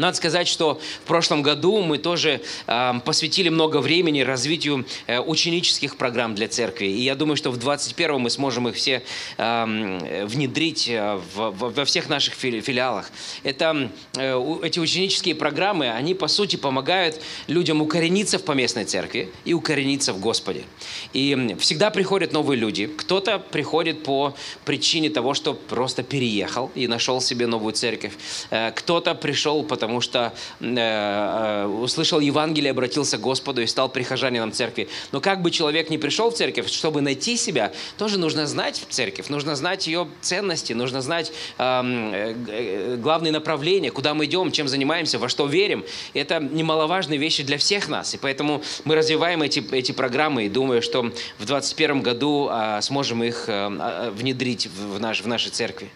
Надо 0.00 0.16
сказать, 0.16 0.48
что 0.48 0.80
в 1.04 1.06
прошлом 1.06 1.42
году 1.42 1.82
мы 1.82 1.98
тоже 1.98 2.40
э, 2.66 2.92
посвятили 3.04 3.50
много 3.50 3.80
времени 3.80 4.22
развитию 4.22 4.86
э, 5.06 5.20
ученических 5.20 5.98
программ 5.98 6.34
для 6.34 6.48
церкви. 6.48 6.86
И 6.86 7.02
я 7.02 7.14
думаю, 7.14 7.36
что 7.36 7.50
в 7.50 7.58
2021 7.58 8.18
мы 8.18 8.30
сможем 8.30 8.66
их 8.68 8.76
все 8.76 9.02
э, 9.36 10.24
внедрить 10.24 10.88
в, 10.88 11.50
в, 11.50 11.74
во 11.74 11.84
всех 11.84 12.08
наших 12.08 12.32
филиалах. 12.32 13.10
Это, 13.42 13.90
э, 14.16 14.58
эти 14.62 14.78
ученические 14.78 15.34
программы, 15.34 15.90
они 15.90 16.14
по 16.14 16.28
сути 16.28 16.56
помогают 16.56 17.20
людям 17.46 17.82
укорениться 17.82 18.38
в 18.38 18.44
поместной 18.44 18.86
церкви 18.86 19.28
и 19.44 19.52
укорениться 19.52 20.14
в 20.14 20.20
Господе. 20.20 20.64
И 21.12 21.56
всегда 21.58 21.90
приходят 21.90 22.32
новые 22.32 22.58
люди. 22.58 22.86
Кто-то 22.86 23.38
приходит 23.38 24.02
по 24.02 24.34
причине 24.64 25.10
того, 25.10 25.34
что 25.34 25.52
просто 25.52 26.02
переехал 26.02 26.70
и 26.74 26.86
нашел 26.86 27.20
себе 27.20 27.46
новую 27.46 27.74
церковь. 27.74 28.14
Э, 28.48 28.70
кто-то 28.70 29.14
пришел 29.14 29.62
потому 29.62 29.89
потому 29.90 30.00
что 30.00 30.32
э, 30.60 30.74
э, 30.76 31.66
услышал 31.66 32.20
Евангелие, 32.20 32.70
обратился 32.70 33.18
к 33.18 33.20
Господу 33.20 33.60
и 33.60 33.66
стал 33.66 33.88
прихожанином 33.88 34.52
церкви. 34.52 34.88
Но 35.10 35.20
как 35.20 35.42
бы 35.42 35.50
человек 35.50 35.90
не 35.90 35.98
пришел 35.98 36.30
в 36.30 36.34
церковь, 36.34 36.70
чтобы 36.70 37.00
найти 37.00 37.36
себя, 37.36 37.72
тоже 37.98 38.16
нужно 38.16 38.46
знать 38.46 38.84
церковь, 38.88 39.28
нужно 39.28 39.56
знать 39.56 39.88
ее 39.88 40.06
ценности, 40.20 40.74
нужно 40.74 41.02
знать 41.02 41.32
эм, 41.58 42.12
э, 42.14 42.96
главные 42.98 43.32
направления, 43.32 43.90
куда 43.90 44.14
мы 44.14 44.26
идем, 44.26 44.52
чем 44.52 44.68
занимаемся, 44.68 45.18
во 45.18 45.28
что 45.28 45.46
верим. 45.46 45.84
Это 46.14 46.38
немаловажные 46.38 47.18
вещи 47.18 47.42
для 47.42 47.58
всех 47.58 47.88
нас. 47.88 48.14
И 48.14 48.16
поэтому 48.16 48.62
мы 48.84 48.94
развиваем 48.94 49.42
эти, 49.42 49.60
эти 49.74 49.90
программы 49.90 50.46
и 50.46 50.48
думаю, 50.48 50.82
что 50.82 51.02
в 51.02 51.46
2021 51.46 52.02
году 52.02 52.48
э, 52.48 52.80
сможем 52.82 53.24
их 53.24 53.48
э, 53.48 53.52
э, 53.52 54.10
внедрить 54.10 54.68
в, 54.68 55.00
наш, 55.00 55.22
в 55.22 55.26
нашей 55.26 55.50
церкви. 55.50 55.90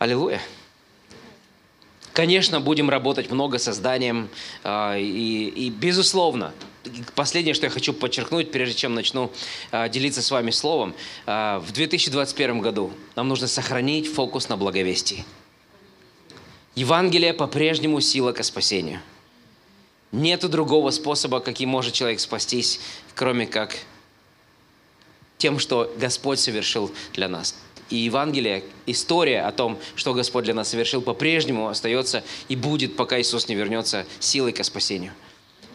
Аллилуйя. 0.00 0.40
Конечно, 2.18 2.58
будем 2.58 2.90
работать 2.90 3.30
много 3.30 3.58
созданием, 3.58 4.28
э, 4.64 5.00
и, 5.00 5.46
и 5.54 5.70
безусловно, 5.70 6.52
последнее, 7.14 7.54
что 7.54 7.66
я 7.66 7.70
хочу 7.70 7.92
подчеркнуть, 7.92 8.50
прежде 8.50 8.74
чем 8.74 8.96
начну 8.96 9.30
э, 9.70 9.88
делиться 9.88 10.20
с 10.20 10.28
вами 10.32 10.50
словом, 10.50 10.96
э, 11.26 11.60
в 11.64 11.70
2021 11.70 12.60
году 12.60 12.90
нам 13.14 13.28
нужно 13.28 13.46
сохранить 13.46 14.12
фокус 14.12 14.48
на 14.48 14.56
благовестии. 14.56 15.24
Евангелие 16.74 17.34
по-прежнему 17.34 18.00
сила 18.00 18.32
к 18.32 18.42
спасению. 18.42 19.00
Нету 20.10 20.48
другого 20.48 20.90
способа, 20.90 21.38
каким 21.38 21.68
может 21.68 21.94
человек 21.94 22.18
спастись, 22.18 22.80
кроме 23.14 23.46
как 23.46 23.76
тем, 25.36 25.60
что 25.60 25.94
Господь 25.96 26.40
совершил 26.40 26.90
для 27.12 27.28
нас 27.28 27.54
и 27.90 27.96
Евангелие, 27.96 28.64
история 28.86 29.42
о 29.42 29.52
том, 29.52 29.78
что 29.96 30.14
Господь 30.14 30.44
для 30.44 30.54
нас 30.54 30.68
совершил, 30.68 31.02
по-прежнему 31.02 31.68
остается 31.68 32.22
и 32.48 32.56
будет, 32.56 32.96
пока 32.96 33.20
Иисус 33.20 33.48
не 33.48 33.54
вернется 33.54 34.06
силой 34.20 34.52
к 34.52 34.62
спасению. 34.64 35.12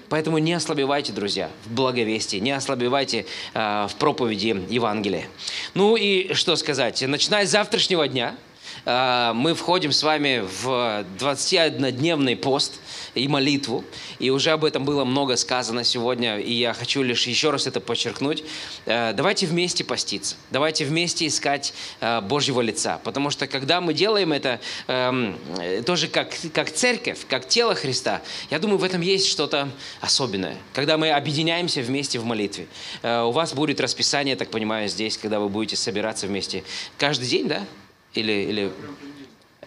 Поэтому 0.09 0.37
не 0.37 0.53
ослабевайте, 0.53 1.11
друзья, 1.11 1.49
в 1.65 1.73
благовестии, 1.73 2.37
не 2.37 2.51
ослабевайте 2.51 3.25
э, 3.53 3.87
в 3.89 3.95
проповеди 3.95 4.63
Евангелия. 4.69 5.25
Ну 5.73 5.95
и 5.95 6.33
что 6.33 6.55
сказать, 6.55 7.01
начиная 7.01 7.47
с 7.47 7.49
завтрашнего 7.49 8.07
дня, 8.07 8.35
мы 8.85 9.53
входим 9.55 9.91
с 9.91 10.03
вами 10.03 10.43
в 10.61 11.05
21-дневный 11.19 12.35
пост– 12.35 12.79
и 13.15 13.27
молитву. 13.27 13.83
И 14.19 14.29
уже 14.29 14.51
об 14.51 14.65
этом 14.65 14.85
было 14.85 15.05
много 15.05 15.35
сказано 15.35 15.83
сегодня, 15.83 16.39
и 16.39 16.51
я 16.53 16.73
хочу 16.73 17.01
лишь 17.01 17.27
еще 17.27 17.51
раз 17.51 17.67
это 17.67 17.79
подчеркнуть. 17.79 18.43
Э, 18.85 19.13
давайте 19.13 19.45
вместе 19.45 19.83
поститься, 19.83 20.35
давайте 20.51 20.85
вместе 20.85 21.27
искать 21.27 21.73
э, 21.99 22.21
Божьего 22.21 22.61
лица, 22.61 22.99
потому 23.03 23.29
что 23.29 23.47
когда 23.47 23.81
мы 23.81 23.93
делаем 23.93 24.33
это 24.33 24.59
эм, 24.87 25.37
тоже 25.85 26.07
как, 26.07 26.33
как 26.53 26.71
церковь, 26.71 27.19
как 27.27 27.47
тело 27.47 27.75
Христа, 27.75 28.21
я 28.49 28.59
думаю, 28.59 28.77
в 28.77 28.83
этом 28.83 29.01
есть 29.01 29.27
что-то 29.27 29.69
особенное, 30.01 30.57
когда 30.73 30.97
мы 30.97 31.11
объединяемся 31.11 31.81
вместе 31.81 32.19
в 32.19 32.25
молитве. 32.25 32.67
Э, 33.01 33.21
у 33.21 33.31
вас 33.31 33.53
будет 33.53 33.79
расписание, 33.79 34.35
так 34.35 34.49
понимаю, 34.49 34.89
здесь, 34.89 35.17
когда 35.17 35.39
вы 35.39 35.49
будете 35.49 35.75
собираться 35.75 36.27
вместе 36.27 36.63
каждый 36.97 37.27
день, 37.27 37.47
да? 37.47 37.63
Или, 38.13 38.31
или 38.31 38.71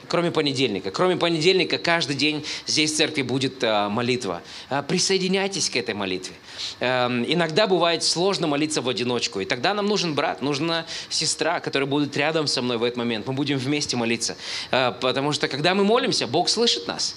кроме 0.08 0.30
понедельника. 0.30 0.90
Кроме 0.90 1.16
понедельника 1.16 1.78
каждый 1.78 2.16
день 2.16 2.44
здесь 2.66 2.92
в 2.92 2.96
церкви 2.96 3.22
будет 3.22 3.62
э, 3.62 3.88
молитва. 3.88 4.42
Э, 4.70 4.82
присоединяйтесь 4.86 5.70
к 5.70 5.76
этой 5.76 5.94
молитве. 5.94 6.34
Э, 6.80 7.08
иногда 7.26 7.66
бывает 7.66 8.02
сложно 8.02 8.46
молиться 8.46 8.82
в 8.82 8.88
одиночку, 8.88 9.40
и 9.40 9.44
тогда 9.44 9.74
нам 9.74 9.86
нужен 9.86 10.14
брат, 10.14 10.42
нужна 10.42 10.86
сестра, 11.08 11.60
которая 11.60 11.88
будет 11.88 12.16
рядом 12.16 12.46
со 12.46 12.62
мной 12.62 12.78
в 12.78 12.84
этот 12.84 12.98
момент. 12.98 13.26
Мы 13.26 13.32
будем 13.32 13.58
вместе 13.58 13.96
молиться, 13.96 14.36
э, 14.70 14.92
потому 15.00 15.32
что 15.32 15.48
когда 15.48 15.74
мы 15.74 15.84
молимся, 15.84 16.26
Бог 16.26 16.48
слышит 16.48 16.86
нас. 16.86 17.16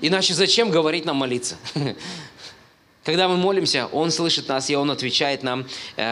Иначе 0.00 0.34
зачем 0.34 0.70
говорить 0.70 1.04
нам 1.04 1.16
молиться? 1.16 1.56
Когда 3.08 3.26
мы 3.26 3.38
молимся, 3.38 3.86
Он 3.86 4.10
слышит 4.10 4.48
нас, 4.48 4.68
и 4.68 4.76
Он 4.76 4.90
отвечает 4.90 5.42
нам 5.42 5.64
э, 5.96 6.02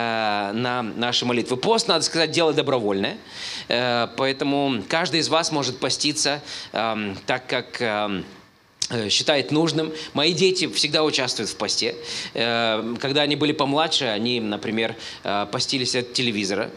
на 0.55 0.83
наши 0.83 1.26
молитвы. 1.26 1.59
Пост, 1.59 1.88
надо 1.88 2.03
сказать, 2.03 2.31
дело 2.31 2.55
добровольное, 2.55 3.19
э, 3.69 4.09
поэтому 4.17 4.83
каждый 4.88 5.21
из 5.21 5.29
вас 5.29 5.53
может 5.53 5.79
поститься 5.79 6.41
э, 6.73 7.15
так, 7.26 7.47
как... 7.47 7.83
Э, 7.83 8.23
считает 9.11 9.50
нужным. 9.50 9.93
Мои 10.15 10.33
дети 10.33 10.69
всегда 10.69 11.03
участвуют 11.03 11.50
в 11.50 11.57
посте. 11.57 11.97
Э, 12.35 12.95
когда 13.00 13.23
они 13.23 13.35
были 13.35 13.53
помладше, 13.53 14.05
они, 14.05 14.41
например, 14.41 14.95
э, 15.25 15.47
постились 15.50 15.97
от 15.97 16.12
телевизора 16.12 16.71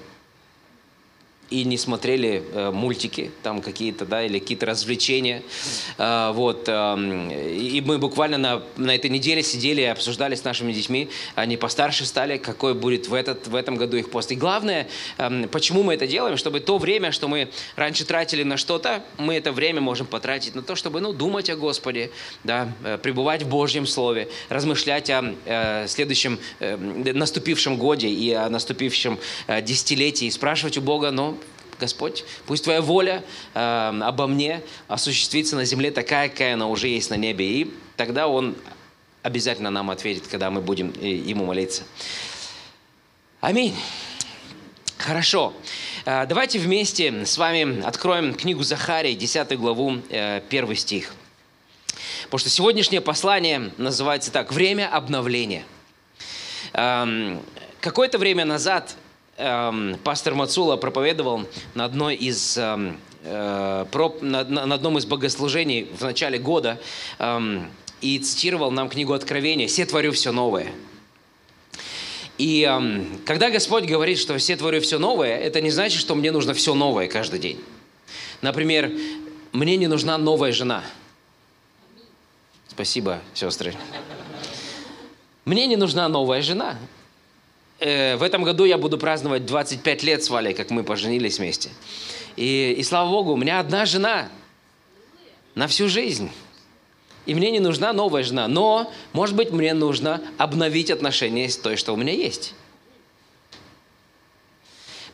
и 1.50 1.64
не 1.64 1.78
смотрели 1.78 2.44
э, 2.54 2.72
мультики 2.72 3.32
там 3.44 3.62
какие-то, 3.62 4.06
да, 4.06 4.24
или 4.24 4.40
какие-то 4.40 4.66
развлечения. 4.66 5.42
Э, 5.98 6.32
вот. 6.34 6.66
Э, 6.68 6.96
и 7.50 7.82
мы 7.82 7.98
буквально 7.98 8.38
на, 8.38 8.64
на 8.78 8.96
этой 8.96 9.10
неделе 9.10 9.44
сидели 9.44 9.82
и 9.82 9.86
обсуждали 9.86 10.36
с 10.36 10.44
нашими 10.44 10.72
детьми, 10.74 11.10
они 11.36 11.58
постарше 11.58 12.06
стали, 12.06 12.38
какой 12.38 12.74
будет 12.74 13.08
в, 13.08 13.14
этот, 13.14 13.48
в 13.48 13.56
этом 13.56 13.76
году 13.76 13.98
их 13.98 14.10
пост. 14.12 14.32
И 14.32 14.36
главное, 14.36 14.88
э, 15.18 15.48
почему 15.52 15.84
мы 15.84 15.96
это 15.96 16.08
делаем, 16.08 16.38
чтобы 16.38 16.60
то 16.60 16.78
время, 16.78 17.12
что 17.12 17.28
мы 17.28 17.50
раньше 17.76 18.06
тратили 18.06 18.44
на 18.44 18.58
что-то, 18.58 19.04
мы 19.18 19.36
это 19.36 19.52
время 19.52 19.82
можем 19.82 20.08
потратить 20.08 20.56
на 20.56 20.62
то, 20.62 20.76
чтобы 20.76 21.02
ну, 21.02 21.14
думать 21.14 21.50
о 21.50 21.56
Господе, 21.56 22.12
да, 22.44 22.72
э, 22.84 22.98
пребывать 22.98 23.44
в 23.44 23.50
Божьем 23.50 23.88
Слове, 23.88 24.30
размышлять 24.50 25.10
о 25.10 25.34
э, 25.46 25.88
следующем 25.88 26.40
э, 26.60 26.78
наступившем 26.78 27.78
годе 27.78 28.08
и 28.08 28.32
о 28.34 28.50
наступившем 28.50 29.20
э, 29.48 29.62
десятилетии, 29.62 30.30
спрашивать 30.30 30.78
у 30.78 30.82
Бога, 30.82 31.12
ну, 31.12 31.39
Господь, 31.80 32.26
пусть 32.46 32.64
Твоя 32.64 32.82
воля 32.82 33.24
э, 33.54 34.00
обо 34.04 34.28
мне 34.28 34.62
осуществится 34.88 35.56
на 35.56 35.66
земле 35.66 35.92
такая, 35.92 36.30
какая 36.30 36.54
она 36.54 36.68
уже 36.68 36.88
есть 36.88 37.10
на 37.10 37.16
небе. 37.16 37.46
И 37.46 37.74
тогда 37.96 38.28
Он 38.28 38.56
обязательно 39.24 39.72
нам 39.72 39.90
ответит, 39.90 40.28
когда 40.28 40.52
мы 40.52 40.62
будем 40.62 40.94
э, 41.02 41.08
Ему 41.08 41.46
молиться. 41.46 41.84
Аминь. 43.42 43.76
Хорошо. 44.98 45.54
Э, 46.06 46.26
давайте 46.26 46.60
вместе 46.60 47.26
с 47.26 47.38
вами 47.38 47.82
откроем 47.84 48.34
книгу 48.34 48.64
Захарии, 48.64 49.14
10 49.14 49.58
главу, 49.58 49.92
1 49.92 50.02
э, 50.10 50.76
стих. 50.76 51.14
Потому 52.26 52.40
что 52.40 52.50
сегодняшнее 52.50 53.02
послание 53.02 53.72
называется 53.78 54.32
так 54.32 54.52
«Время 54.52 54.88
обновления». 54.94 55.64
Эм, 56.74 57.42
какое-то 57.82 58.18
время 58.18 58.46
назад 58.46 58.96
эм, 59.40 59.98
пастор 60.04 60.36
Мацула 60.36 60.76
проповедовал 60.76 61.48
на 61.74 61.86
одной 61.86 62.16
из 62.16 62.58
эм, 62.58 62.98
э, 63.24 63.86
проп, 63.92 64.22
на, 64.22 64.44
на 64.44 64.76
одном 64.76 64.98
из 64.98 65.06
богослужений 65.06 65.90
в 65.98 66.02
начале 66.02 66.38
года 66.38 66.80
эм, 67.18 67.70
и 68.02 68.20
цитировал 68.20 68.72
нам 68.72 68.90
книгу 68.90 69.14
Откровения 69.14 69.68
«Все 69.68 69.86
творю 69.86 70.12
все 70.12 70.32
новое». 70.32 70.72
И 72.38 72.64
эм, 72.64 73.20
когда 73.26 73.50
Господь 73.50 73.86
говорит, 73.86 74.20
что 74.20 74.38
«все 74.38 74.56
творю 74.56 74.82
все 74.82 75.00
новое», 75.00 75.38
это 75.38 75.62
не 75.62 75.72
значит, 75.72 76.00
что 76.00 76.16
мне 76.16 76.32
нужно 76.32 76.54
все 76.54 76.74
новое 76.74 77.08
каждый 77.08 77.40
день. 77.40 77.60
Например, 78.42 78.92
мне 79.52 79.78
не 79.78 79.88
нужна 79.88 80.18
новая 80.18 80.52
жена. 80.52 80.84
Спасибо, 82.68 83.20
сестры. 83.34 83.74
Мне 85.46 85.66
не 85.66 85.76
нужна 85.76 86.08
новая 86.08 86.42
жена 86.42 86.78
э, 87.80 88.16
в 88.18 88.24
этом 88.24 88.44
году 88.44 88.66
я 88.66 88.78
буду 88.78 88.98
праздновать 88.98 89.46
25 89.46 90.04
лет 90.04 90.24
с 90.24 90.30
Валей, 90.30 90.54
как 90.54 90.70
мы 90.70 90.84
поженились 90.84 91.40
вместе. 91.40 91.70
И, 92.36 92.76
и 92.78 92.84
слава 92.84 93.10
Богу, 93.10 93.34
у 93.34 93.38
меня 93.38 93.60
одна 93.60 93.86
жена 93.86 94.30
на 95.56 95.68
всю 95.68 95.90
жизнь. 95.90 96.32
И 97.26 97.36
мне 97.36 97.52
не 97.52 97.60
нужна 97.60 97.94
новая 97.94 98.24
жена, 98.24 98.48
но, 98.48 98.92
может 99.14 99.36
быть, 99.36 99.52
мне 99.52 99.74
нужно 99.74 100.22
обновить 100.38 100.90
отношения 100.90 101.50
с 101.50 101.58
той, 101.58 101.76
что 101.76 101.94
у 101.94 101.96
меня 101.96 102.14
есть. 102.14 102.56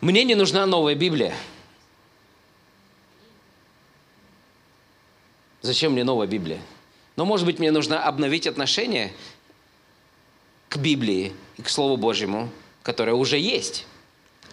Мне 0.02 0.24
не 0.24 0.36
нужна 0.36 0.66
новая 0.66 0.96
Библия. 0.96 1.34
Зачем 5.62 5.94
мне 5.94 6.04
новая 6.04 6.28
Библия? 6.28 6.60
Но, 7.16 7.26
может 7.26 7.46
быть, 7.46 7.60
мне 7.60 7.72
нужно 7.72 8.04
обновить 8.04 8.46
отношения 8.46 9.12
к 10.70 10.78
Библии 10.78 11.34
и 11.58 11.62
к 11.62 11.70
Слову 11.70 11.98
Божьему, 11.98 12.50
которое 12.84 13.14
уже 13.14 13.38
есть. 13.38 13.86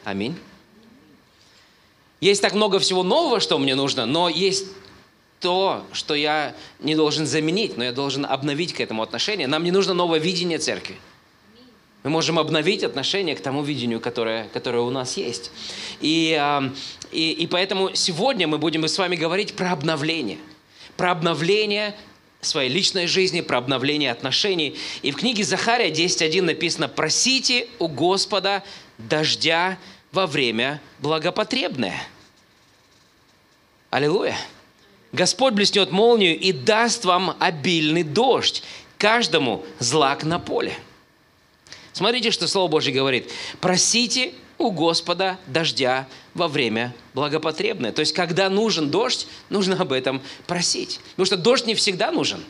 Аминь. 0.04 0.36
Есть 2.20 2.40
так 2.40 2.54
много 2.54 2.78
всего 2.78 3.02
нового, 3.02 3.40
что 3.40 3.58
мне 3.58 3.74
нужно, 3.74 4.06
но 4.06 4.28
есть 4.28 4.66
то, 5.40 5.84
что 5.92 6.14
я 6.14 6.54
не 6.78 6.94
должен 6.94 7.26
заменить, 7.26 7.76
но 7.76 7.84
я 7.84 7.92
должен 7.92 8.24
обновить 8.24 8.72
к 8.72 8.80
этому 8.80 9.02
отношение. 9.02 9.48
Нам 9.48 9.64
не 9.64 9.72
нужно 9.72 9.92
новое 9.92 10.20
видение 10.20 10.58
церкви. 10.58 10.96
Мы 12.04 12.10
можем 12.10 12.38
обновить 12.38 12.82
отношение 12.84 13.36
к 13.36 13.40
тому 13.40 13.62
видению, 13.62 14.00
которое, 14.00 14.48
которое 14.48 14.80
у 14.80 14.90
нас 14.90 15.16
есть. 15.16 15.50
И, 16.00 16.40
и, 17.10 17.32
и 17.32 17.46
поэтому 17.46 17.94
сегодня 17.94 18.48
мы 18.48 18.58
будем 18.58 18.86
с 18.86 18.98
вами 18.98 19.16
говорить 19.16 19.54
про 19.54 19.72
обновление. 19.72 20.38
Про 20.96 21.12
обновление 21.12 21.96
своей 22.42 22.68
личной 22.68 23.06
жизни, 23.06 23.40
про 23.40 23.58
обновление 23.58 24.10
отношений. 24.10 24.76
И 25.02 25.12
в 25.12 25.16
книге 25.16 25.44
Захария 25.44 25.90
10.1 25.90 26.42
написано 26.42 26.88
«Просите 26.88 27.68
у 27.78 27.88
Господа 27.88 28.64
дождя 28.98 29.78
во 30.10 30.26
время 30.26 30.82
благопотребное». 30.98 32.02
Аллилуйя! 33.90 34.36
Господь 35.12 35.54
блеснет 35.54 35.92
молнию 35.92 36.38
и 36.38 36.52
даст 36.52 37.04
вам 37.04 37.36
обильный 37.38 38.02
дождь, 38.02 38.62
каждому 38.98 39.64
злак 39.78 40.24
на 40.24 40.38
поле. 40.38 40.76
Смотрите, 41.92 42.30
что 42.30 42.48
Слово 42.48 42.68
Божье 42.68 42.92
говорит. 42.92 43.30
Просите 43.60 44.32
у 44.62 44.70
Господа 44.70 45.38
дождя 45.46 46.08
во 46.34 46.48
время 46.48 46.94
благопотребное. 47.14 47.92
То 47.92 48.00
есть, 48.00 48.12
когда 48.12 48.48
нужен 48.48 48.90
дождь, 48.90 49.26
нужно 49.50 49.76
об 49.76 49.92
этом 49.92 50.22
просить. 50.46 51.00
Потому 51.10 51.26
что 51.26 51.36
дождь 51.36 51.66
не 51.66 51.74
всегда 51.74 52.10
нужен. 52.10 52.42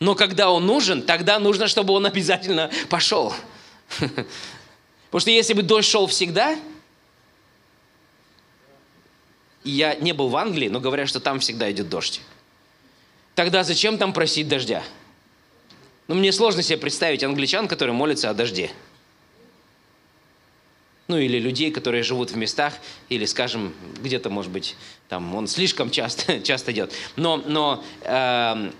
Но 0.00 0.14
когда 0.14 0.50
он 0.50 0.66
нужен, 0.66 1.02
тогда 1.02 1.38
нужно, 1.38 1.66
чтобы 1.66 1.92
он 1.94 2.06
обязательно 2.06 2.70
пошел. 2.88 3.34
Потому 3.98 5.20
что 5.20 5.30
если 5.30 5.54
бы 5.54 5.62
дождь 5.62 5.88
шел 5.88 6.06
всегда, 6.06 6.56
я 9.64 9.94
не 9.96 10.12
был 10.12 10.28
в 10.28 10.36
Англии, 10.36 10.68
но 10.68 10.80
говорят, 10.80 11.08
что 11.08 11.20
там 11.20 11.40
всегда 11.40 11.70
идет 11.70 11.88
дождь. 11.88 12.20
Тогда 13.34 13.64
зачем 13.64 13.98
там 13.98 14.12
просить 14.12 14.48
дождя? 14.48 14.82
Ну, 16.06 16.14
мне 16.14 16.32
сложно 16.32 16.62
себе 16.62 16.78
представить 16.78 17.22
англичан, 17.22 17.68
которые 17.68 17.94
молятся 17.94 18.30
о 18.30 18.34
дожде. 18.34 18.70
Ну, 21.08 21.16
или 21.16 21.38
людей, 21.38 21.70
которые 21.70 22.02
живут 22.02 22.32
в 22.32 22.36
местах, 22.36 22.74
или, 23.08 23.24
скажем, 23.24 23.72
где-то, 24.02 24.28
может 24.28 24.50
быть, 24.50 24.76
там 25.08 25.34
он 25.34 25.46
слишком 25.46 25.90
часто, 25.90 26.40
часто 26.42 26.72
идет. 26.72 26.92
Но, 27.16 27.38
но 27.38 27.82
э, 28.02 28.70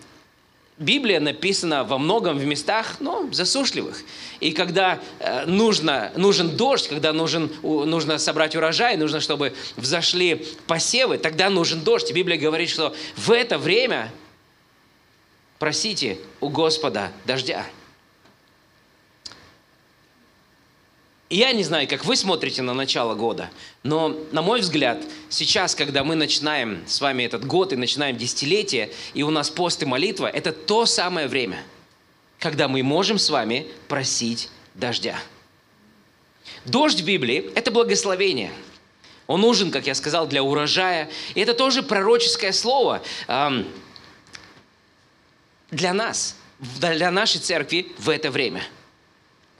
Библия 0.78 1.20
написана 1.20 1.84
во 1.84 1.98
многом 1.98 2.36
в 2.36 2.44
местах, 2.44 2.96
ну, 3.00 3.32
засушливых. 3.32 4.02
И 4.40 4.52
когда 4.52 5.00
э, 5.18 5.46
нужно, 5.46 6.12
нужен 6.16 6.56
дождь, 6.56 6.88
когда 6.88 7.14
нужен, 7.14 7.50
у, 7.62 7.84
нужно 7.84 8.18
собрать 8.18 8.54
урожай, 8.54 8.98
нужно, 8.98 9.20
чтобы 9.20 9.54
взошли 9.76 10.46
посевы, 10.66 11.16
тогда 11.18 11.48
нужен 11.48 11.80
дождь. 11.80 12.10
И 12.10 12.12
Библия 12.12 12.38
говорит, 12.38 12.68
что 12.68 12.94
в 13.16 13.30
это 13.30 13.56
время 13.58 14.12
просите 15.58 16.18
у 16.40 16.48
Господа 16.48 17.10
дождя. 17.24 17.66
Я 21.30 21.52
не 21.52 21.62
знаю, 21.62 21.86
как 21.86 22.04
вы 22.04 22.16
смотрите 22.16 22.62
на 22.62 22.74
начало 22.74 23.14
года, 23.14 23.50
но, 23.82 24.16
на 24.32 24.40
мой 24.42 24.60
взгляд, 24.60 25.02
сейчас, 25.28 25.74
когда 25.74 26.02
мы 26.04 26.14
начинаем 26.14 26.82
с 26.86 27.00
вами 27.00 27.24
этот 27.24 27.44
год 27.46 27.72
и 27.72 27.76
начинаем 27.76 28.16
десятилетие, 28.16 28.90
и 29.14 29.22
у 29.22 29.30
нас 29.30 29.50
пост 29.50 29.82
и 29.82 29.86
молитва, 29.86 30.26
это 30.26 30.52
то 30.52 30.86
самое 30.86 31.28
время, 31.28 31.62
когда 32.38 32.66
мы 32.68 32.82
можем 32.82 33.18
с 33.18 33.28
вами 33.28 33.66
просить 33.88 34.48
дождя. 34.74 35.18
Дождь 36.64 37.00
в 37.00 37.04
Библии– 37.04 37.50
это 37.54 37.70
благословение. 37.70 38.50
Он 39.26 39.42
нужен, 39.42 39.70
как 39.70 39.86
я 39.86 39.94
сказал, 39.94 40.26
для 40.26 40.42
урожая. 40.42 41.10
И 41.34 41.40
это 41.40 41.52
тоже 41.52 41.82
пророческое 41.82 42.52
слово 42.52 43.02
для 45.70 45.92
нас, 45.92 46.36
для 46.80 47.10
нашей 47.10 47.38
церкви 47.38 47.92
в 47.98 48.08
это 48.08 48.30
время. 48.30 48.62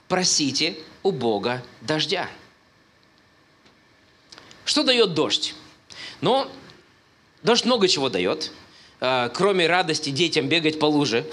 Просите 0.09 0.75
у 1.03 1.11
Бога 1.11 1.63
дождя. 1.81 2.27
Что 4.65 4.83
дает 4.83 5.13
дождь? 5.13 5.53
Ну, 6.19 6.49
дождь 7.43 7.63
много 7.63 7.87
чего 7.87 8.09
дает. 8.09 8.51
А, 8.99 9.29
кроме 9.29 9.67
радости 9.67 10.09
детям 10.09 10.49
бегать 10.49 10.79
по 10.79 10.85
луже, 10.85 11.29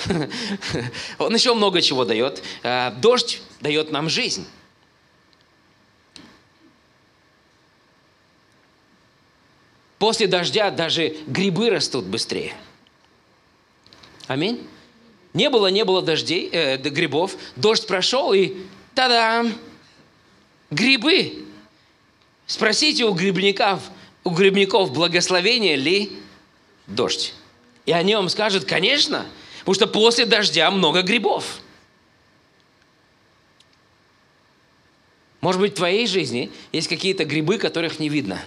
он 1.19 1.35
еще 1.35 1.55
много 1.55 1.81
чего 1.81 2.05
дает. 2.05 2.43
А, 2.63 2.91
дождь 2.91 3.41
дает 3.61 3.91
нам 3.91 4.11
жизнь. 4.11 4.47
После 9.99 10.27
дождя 10.27 10.71
даже 10.71 11.17
грибы 11.27 11.71
растут 11.71 12.05
быстрее. 12.05 12.55
Аминь. 14.27 14.69
Не 15.37 15.51
было, 15.51 15.67
не 15.67 15.85
было 15.85 16.01
дождей, 16.01 16.49
э, 16.51 16.79
грибов. 16.79 17.37
Дождь 17.57 17.87
прошел, 17.87 18.33
и 18.33 18.57
Та-дам! 18.95 19.53
Грибы. 20.71 21.45
Спросите 22.47 23.05
у 23.05 23.13
грибников, 23.13 23.83
у 24.25 24.31
грибников 24.31 24.91
благословение 24.95 25.77
ли 25.77 26.19
дождь. 26.87 27.35
И 27.85 27.93
они 27.93 28.15
вам 28.15 28.31
скажут, 28.31 28.65
конечно, 28.65 29.27
потому 29.59 29.75
что 29.75 29.87
после 29.87 30.25
дождя 30.25 30.71
много 30.71 31.03
грибов. 31.03 31.61
Может 35.43 35.61
быть, 35.61 35.73
в 35.73 35.77
твоей 35.77 36.07
жизни 36.07 36.51
есть 36.73 36.89
какие-то 36.89 37.27
грибы, 37.27 37.59
которых 37.59 37.99
не 37.99 38.09
видно. 38.09 38.43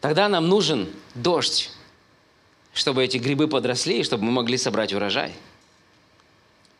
Тогда 0.00 0.30
нам 0.30 0.48
нужен 0.48 0.88
дождь, 1.14 1.70
чтобы 2.72 3.04
эти 3.04 3.18
грибы 3.18 3.48
подросли, 3.48 4.00
и 4.00 4.04
чтобы 4.04 4.24
мы 4.24 4.32
могли 4.32 4.56
собрать 4.56 4.92
урожай. 4.92 5.32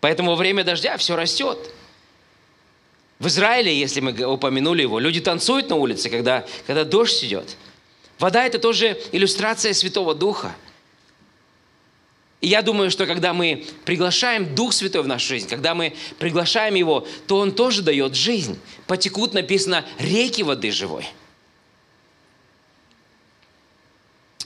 Поэтому 0.01 0.31
во 0.31 0.37
время 0.37 0.65
дождя 0.65 0.97
все 0.97 1.17
растет. 1.17 1.59
В 3.19 3.27
Израиле, 3.27 3.79
если 3.79 4.01
мы 4.01 4.13
упомянули 4.25 4.83
его, 4.83 4.99
люди 4.99 5.21
танцуют 5.21 5.69
на 5.69 5.77
улице, 5.77 6.09
когда, 6.09 6.47
когда 6.67 6.85
дождь 6.85 7.23
идет. 7.23 7.57
Вода– 8.19 8.45
это 8.47 8.59
тоже 8.59 8.99
иллюстрация 9.13 9.75
Святого 9.75 10.15
Духа. 10.15 10.55
И 12.41 12.49
я 12.49 12.63
думаю, 12.63 12.91
что 12.91 13.07
когда 13.07 13.35
мы 13.35 13.67
приглашаем 13.85 14.55
Дух 14.55 14.73
Святой 14.73 15.03
в 15.03 15.07
нашу 15.07 15.29
жизнь, 15.29 15.49
когда 15.49 15.75
мы 15.75 15.95
приглашаем 16.19 16.75
Его, 16.75 17.07
то 17.27 17.37
Он 17.37 17.53
тоже 17.53 17.83
дает 17.83 18.15
жизнь. 18.15 18.59
Потекут, 18.87 19.35
написано, 19.35 19.85
реки 19.99 20.43
воды 20.43 20.71
живой. 20.71 21.07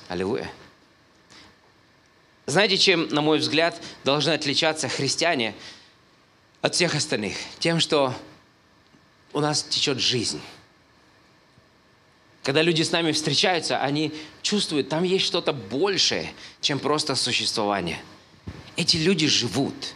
Аллилуйя. 0.09 0.51
Знаете, 2.47 2.77
чем, 2.77 3.09
на 3.09 3.23
мой 3.23 3.39
взгляд, 3.39 3.81
должны 4.05 4.31
отличаться 4.31 4.89
христиане 4.89 5.55
от 6.61 6.75
всех 6.75 6.95
остальных? 6.95 7.37
Тем, 7.59 7.81
что 7.81 8.15
у 9.33 9.41
нас 9.41 9.63
течет 9.63 9.99
жизнь. 9.99 10.41
Когда 12.43 12.61
люди 12.61 12.83
с 12.83 12.93
нами 12.93 13.13
встречаются, 13.13 13.81
они 13.81 14.13
чувствуют, 14.43 14.91
там 14.91 15.03
есть 15.03 15.25
что-то 15.25 15.55
большее, 15.55 16.31
чем 16.61 16.79
просто 16.79 17.15
существование. 17.15 18.03
Эти 18.77 18.99
люди 18.99 19.27
живут. 19.27 19.95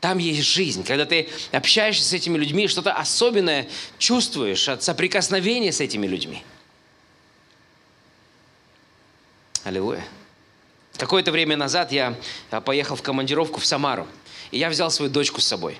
Там 0.00 0.18
есть 0.18 0.42
жизнь. 0.46 0.84
Когда 0.84 1.04
ты 1.04 1.28
общаешься 1.50 2.04
с 2.04 2.12
этими 2.12 2.38
людьми, 2.38 2.68
что-то 2.68 2.92
особенное 2.92 3.68
чувствуешь 3.98 4.68
от 4.68 4.84
соприкосновения 4.84 5.72
с 5.72 5.80
этими 5.80 6.06
людьми. 6.06 6.44
Аллилуйя. 9.64 10.04
Какое-то 10.96 11.32
время 11.32 11.56
назад 11.56 11.92
я 11.92 12.16
а, 12.50 12.60
поехал 12.60 12.96
в 12.96 13.02
командировку 13.02 13.60
в 13.60 13.66
Самару, 13.66 14.06
и 14.50 14.58
я 14.58 14.68
взял 14.68 14.90
свою 14.90 15.10
дочку 15.10 15.40
с 15.40 15.46
собой. 15.46 15.78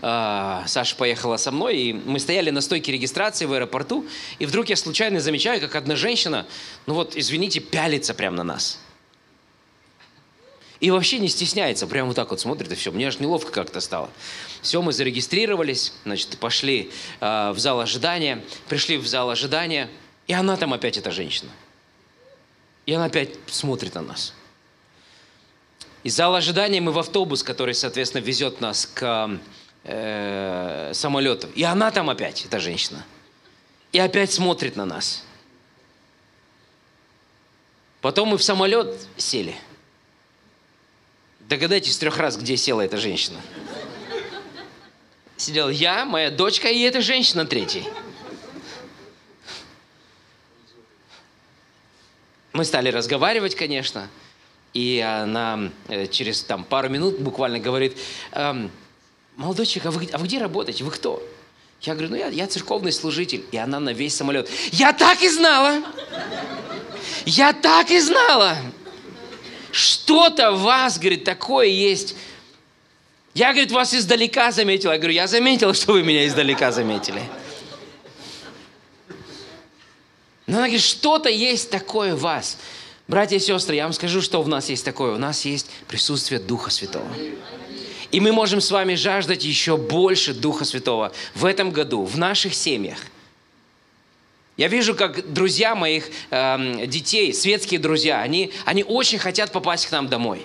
А, 0.00 0.64
Саша 0.66 0.96
поехала 0.96 1.36
со 1.36 1.50
мной, 1.50 1.76
и 1.76 1.92
мы 1.92 2.18
стояли 2.18 2.50
на 2.50 2.60
стойке 2.60 2.92
регистрации 2.92 3.46
в 3.46 3.52
аэропорту, 3.52 4.06
и 4.38 4.46
вдруг 4.46 4.68
я 4.68 4.76
случайно 4.76 5.20
замечаю, 5.20 5.60
как 5.60 5.74
одна 5.74 5.96
женщина, 5.96 6.46
ну 6.86 6.94
вот, 6.94 7.16
извините, 7.16 7.60
пялится 7.60 8.14
прямо 8.14 8.36
на 8.38 8.44
нас. 8.44 8.78
И 10.80 10.90
вообще 10.90 11.18
не 11.18 11.28
стесняется, 11.28 11.86
прямо 11.86 12.08
вот 12.08 12.16
так 12.16 12.30
вот 12.30 12.40
смотрит, 12.40 12.70
и 12.70 12.74
все. 12.74 12.92
Мне 12.92 13.08
аж 13.08 13.18
неловко 13.18 13.50
как-то 13.50 13.80
стало. 13.80 14.10
Все, 14.60 14.82
мы 14.82 14.92
зарегистрировались, 14.92 15.94
значит, 16.04 16.36
пошли 16.38 16.90
э, 17.20 17.52
в 17.52 17.58
зал 17.58 17.80
ожидания, 17.80 18.44
пришли 18.68 18.98
в 18.98 19.06
зал 19.06 19.30
ожидания, 19.30 19.88
и 20.26 20.34
она 20.34 20.56
там 20.56 20.74
опять, 20.74 20.98
эта 20.98 21.10
женщина– 21.10 21.50
И 22.86 22.92
она 22.92 23.06
опять 23.06 23.30
смотрит 23.46 23.94
на 23.94 24.02
нас. 24.02 24.34
Из 26.02 26.14
зала 26.14 26.38
ожидания 26.38 26.80
мы 26.80 26.92
в 26.92 26.98
автобус, 26.98 27.42
который, 27.42 27.74
соответственно, 27.74 28.22
везет 28.22 28.60
нас 28.60 28.86
к 28.86 29.40
э, 29.84 30.90
самолету. 30.92 31.48
И 31.54 31.62
она 31.62 31.90
там 31.90 32.10
опять, 32.10 32.44
эта 32.44 32.60
женщина. 32.60 33.04
И 33.92 33.98
опять 33.98 34.32
смотрит 34.32 34.76
на 34.76 34.84
нас. 34.84 35.24
Потом 38.02 38.28
мы 38.28 38.36
в 38.36 38.42
самолет 38.42 38.94
сели. 39.16 39.56
Догадайтесь 41.40 41.96
трех 41.96 42.18
раз, 42.18 42.36
где 42.36 42.56
села 42.56 42.82
эта 42.82 42.98
женщина. 42.98 43.40
Сидел 45.38 45.70
я, 45.70 46.04
моя 46.04 46.30
дочка 46.30 46.68
и 46.68 46.80
эта 46.80 47.00
женщина 47.00 47.46
третий. 47.46 47.84
Мы 52.54 52.64
стали 52.64 52.88
разговаривать, 52.88 53.56
конечно, 53.56 54.08
и 54.74 55.00
она 55.00 55.72
э, 55.88 56.06
через 56.06 56.40
там, 56.40 56.62
пару 56.62 56.88
минут 56.88 57.18
буквально 57.18 57.58
говорит, 57.58 57.98
эм, 58.30 58.70
молодой 59.34 59.66
человек, 59.66 59.86
а 59.86 59.98
вы, 59.98 60.08
а 60.12 60.18
вы 60.18 60.26
где 60.26 60.38
работаете? 60.38 60.84
Вы 60.84 60.92
кто? 60.92 61.20
Я 61.80 61.94
говорю, 61.94 62.10
ну 62.10 62.16
я, 62.16 62.28
я 62.28 62.46
церковный 62.46 62.92
служитель. 62.92 63.44
И 63.50 63.56
она 63.56 63.80
на 63.80 63.92
весь 63.92 64.14
самолет. 64.14 64.48
Я 64.70 64.92
так 64.92 65.20
и 65.20 65.28
знала! 65.28 65.82
Я 67.26 67.52
так 67.52 67.90
и 67.90 67.98
знала! 67.98 68.56
Что-то 69.72 70.52
в 70.52 70.62
вас, 70.62 71.00
говорит, 71.00 71.24
такое 71.24 71.66
есть. 71.66 72.14
Я, 73.34 73.50
говорит, 73.50 73.72
вас 73.72 73.92
издалека 73.92 74.52
заметила. 74.52 74.92
Я 74.92 74.98
говорю, 74.98 75.14
я 75.14 75.26
заметила, 75.26 75.74
что 75.74 75.94
вы 75.94 76.04
меня 76.04 76.24
издалека 76.24 76.70
заметили. 76.70 77.20
Но 80.46 80.58
она 80.58 80.66
говорит, 80.66 80.82
что-то 80.82 81.28
есть 81.28 81.70
такое 81.70 82.14
в 82.14 82.20
вас. 82.20 82.58
Братья 83.08 83.36
и 83.36 83.40
сестры, 83.40 83.76
я 83.76 83.84
вам 83.84 83.92
скажу, 83.92 84.20
что 84.22 84.42
в 84.42 84.48
нас 84.48 84.68
есть 84.68 84.84
такое. 84.84 85.14
У 85.14 85.18
нас 85.18 85.44
есть 85.44 85.70
присутствие 85.88 86.40
Духа 86.40 86.70
Святого. 86.70 87.08
И 88.10 88.20
мы 88.20 88.32
можем 88.32 88.60
с 88.60 88.70
вами 88.70 88.94
жаждать 88.94 89.44
еще 89.44 89.76
больше 89.76 90.34
Духа 90.34 90.64
Святого 90.64 91.12
в 91.34 91.44
этом 91.44 91.70
году, 91.70 92.04
в 92.04 92.16
наших 92.16 92.54
семьях. 92.54 92.98
Я 94.56 94.68
вижу, 94.68 94.94
как 94.94 95.32
друзья 95.32 95.74
моих 95.74 96.08
э, 96.30 96.86
детей, 96.86 97.34
светские 97.34 97.80
друзья, 97.80 98.20
они, 98.20 98.52
они 98.64 98.84
очень 98.84 99.18
хотят 99.18 99.50
попасть 99.50 99.86
к 99.86 99.90
нам 99.90 100.08
домой. 100.08 100.42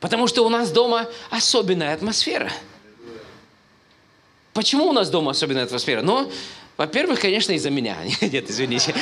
Потому 0.00 0.26
что 0.26 0.44
у 0.44 0.48
нас 0.50 0.70
дома 0.70 1.08
особенная 1.30 1.94
атмосфера. 1.94 2.52
Почему 4.52 4.88
у 4.88 4.92
нас 4.92 5.08
дома 5.08 5.30
особенная 5.30 5.64
атмосфера? 5.64 6.02
Ну, 6.02 6.30
во-первых, 6.78 7.18
конечно, 7.20 7.50
из-за 7.52 7.70
меня. 7.70 7.98
Нет, 8.20 8.48
извините. 8.48 8.94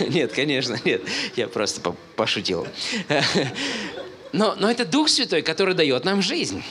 Нет, 0.00 0.32
конечно, 0.32 0.80
нет. 0.82 1.02
Я 1.36 1.48
просто 1.48 1.94
пошутил. 2.16 2.66
Но, 4.32 4.54
но 4.56 4.70
это 4.70 4.84
Дух 4.84 5.08
Святой, 5.08 5.40
который 5.40 5.72
дает 5.72 6.04
нам 6.04 6.20
жизнь. 6.20 6.62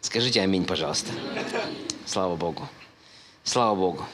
Скажите 0.00 0.40
аминь, 0.40 0.64
пожалуйста. 0.64 1.10
Слава 2.06 2.36
Богу. 2.36 2.68
Слава 3.42 3.74
Богу. 3.74 4.06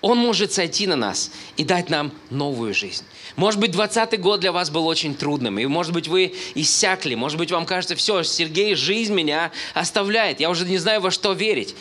Он 0.00 0.16
может 0.16 0.52
сойти 0.52 0.86
на 0.86 0.94
нас 0.94 1.32
и 1.56 1.64
дать 1.64 1.90
нам 1.90 2.12
новую 2.30 2.72
жизнь. 2.72 3.04
Может 3.34 3.58
быть, 3.58 3.72
20 3.72 4.20
год 4.20 4.38
для 4.38 4.52
вас 4.52 4.70
был 4.70 4.86
очень 4.86 5.16
трудным, 5.16 5.58
и 5.58 5.66
может 5.66 5.92
быть, 5.92 6.06
вы 6.06 6.32
иссякли, 6.54 7.16
может 7.16 7.36
быть, 7.36 7.50
вам 7.50 7.66
кажется, 7.66 7.96
все, 7.96 8.22
Сергей, 8.22 8.76
жизнь 8.76 9.12
меня 9.12 9.50
оставляет, 9.72 10.38
я 10.38 10.50
уже 10.50 10.66
не 10.66 10.78
знаю, 10.78 11.00
во 11.00 11.10
что 11.10 11.32
верить. 11.32 11.74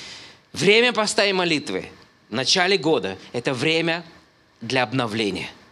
Время 0.54 0.94
поста 0.94 1.26
и 1.26 1.34
молитвы 1.34 1.90
в 2.30 2.34
начале 2.34 2.78
года– 2.78 3.18
это 3.34 3.54
время 3.54 4.06
для 4.62 4.84
обновления– 4.84 5.50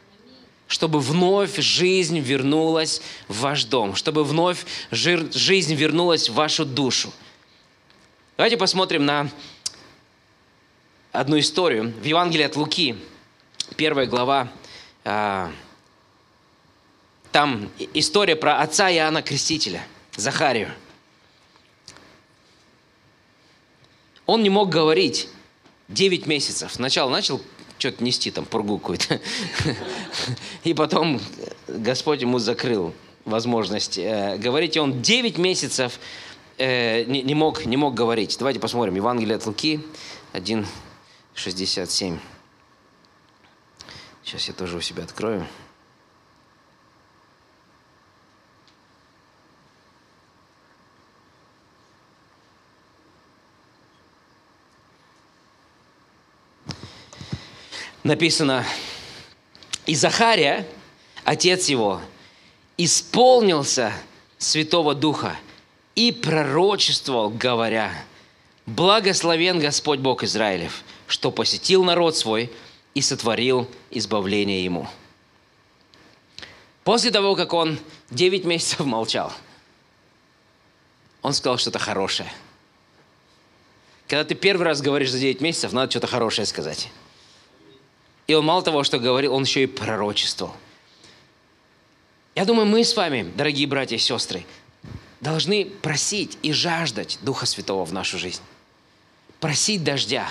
чтобы 0.72 1.02
вновь 1.02 1.58
жизнь 1.58 2.18
вернулась 2.20 3.02
в 3.28 3.42
ваш 3.42 3.66
дом, 3.66 3.94
чтобы 3.94 4.24
вновь 4.24 4.66
жизнь 4.90 5.76
вернулась 5.76 6.30
в 6.30 6.34
вашу 6.34 6.64
душу. 6.64 7.12
Давайте 8.38 8.56
посмотрим 8.56 9.06
на 9.06 9.30
одну 11.12 11.38
историю. 11.38 11.94
В 12.02 12.06
Евангелии 12.06 12.46
от 12.46 12.56
Луки, 12.56 12.96
первая 13.76 14.06
глава, 14.06 14.50
а, 15.04 15.52
там 17.34 17.70
история 17.94 18.38
про 18.38 18.62
отца 18.62 18.90
Иоанна 18.90 19.22
Крестителя, 19.22 19.86
Захарию. 20.16 20.72
Он 24.32 24.44
не 24.44 24.50
мог 24.50 24.70
говорить 24.70 25.28
9 25.90 26.26
месяцев. 26.26 26.72
Сначала 26.72 27.10
начал 27.10 27.42
что-то 27.78 28.02
нести 28.02 28.32
там, 28.32 28.46
пургу 28.46 28.78
какую-то. 28.80 29.20
И 30.64 30.74
потом 30.74 31.20
Господь 31.68 32.22
ему 32.22 32.40
закрыл 32.40 32.94
возможность 33.26 33.98
э, 33.98 34.38
говорить. 34.38 34.78
И 34.78 34.80
он 34.80 35.02
9 35.02 35.38
месяцев 35.38 36.00
э, 36.58 37.04
не, 37.04 37.24
не, 37.24 37.36
мог, 37.36 37.66
не 37.66 37.76
мог 37.76 37.94
говорить. 37.94 38.38
Давайте 38.40 38.62
посмотрим. 38.62 38.96
Евангелие 38.96 39.36
от 39.36 39.46
Луки 39.46 39.82
1.67. 40.32 42.18
Сейчас 44.24 44.48
я 44.48 44.54
тоже 44.54 44.78
у 44.78 44.82
себя 44.82 45.04
открою. 45.04 45.46
Написано, 58.04 58.66
и 59.86 59.96
Захария, 59.96 60.68
отец 61.24 61.70
его, 61.70 62.02
исполнился 62.78 63.94
Святого 64.38 64.96
Духа 64.96 65.36
и 65.96 66.12
пророчествовал, 66.12 67.30
говоря, 67.30 67.92
«Благословен 68.66 69.60
Господь 69.60 70.00
Бог 70.00 70.24
Израилев, 70.24 70.84
что 71.08 71.32
посетил 71.32 71.84
народ 71.84 72.16
свой 72.18 72.52
и 72.94 73.02
сотворил 73.02 73.68
избавление 73.90 74.64
ему». 74.64 74.88
После 76.84 77.12
того, 77.12 77.36
как 77.36 77.54
он 77.54 77.80
9 78.10 78.46
месяцев 78.46 78.80
молчал, 78.80 79.32
он 81.22 81.34
сказал 81.34 81.58
что-то 81.58 81.78
хорошее. 81.78 82.32
Когда 84.08 84.24
ты 84.24 84.34
первый 84.34 84.64
раз 84.64 84.82
говоришь 84.82 85.12
за 85.12 85.20
9 85.20 85.42
месяцев, 85.42 85.74
надо 85.74 85.92
что-то 85.92 86.08
хорошее 86.08 86.48
сказать. 86.48 86.90
И 88.28 88.34
он 88.34 88.46
мало 88.46 88.62
того, 88.62 88.84
что 88.84 89.00
говорил, 89.00 89.34
он 89.34 89.44
еще 89.44 89.64
и 89.64 89.68
пророчествовал. 89.68 90.56
Я 92.36 92.46
думаю, 92.46 92.66
мы 92.66 92.84
с 92.84 92.96
вами, 92.96 93.30
дорогие 93.36 93.68
братья 93.68 93.98
и 93.98 94.00
сестры, 94.00 94.46
должны 95.20 95.66
просить 95.66 96.38
и 96.42 96.54
жаждать 96.54 97.20
Духа 97.22 97.46
Святого 97.46 97.86
в 97.86 97.92
нашу 97.92 98.18
жизнь. 98.18 98.42
Просить 99.40 99.84
дождя. 99.84 100.30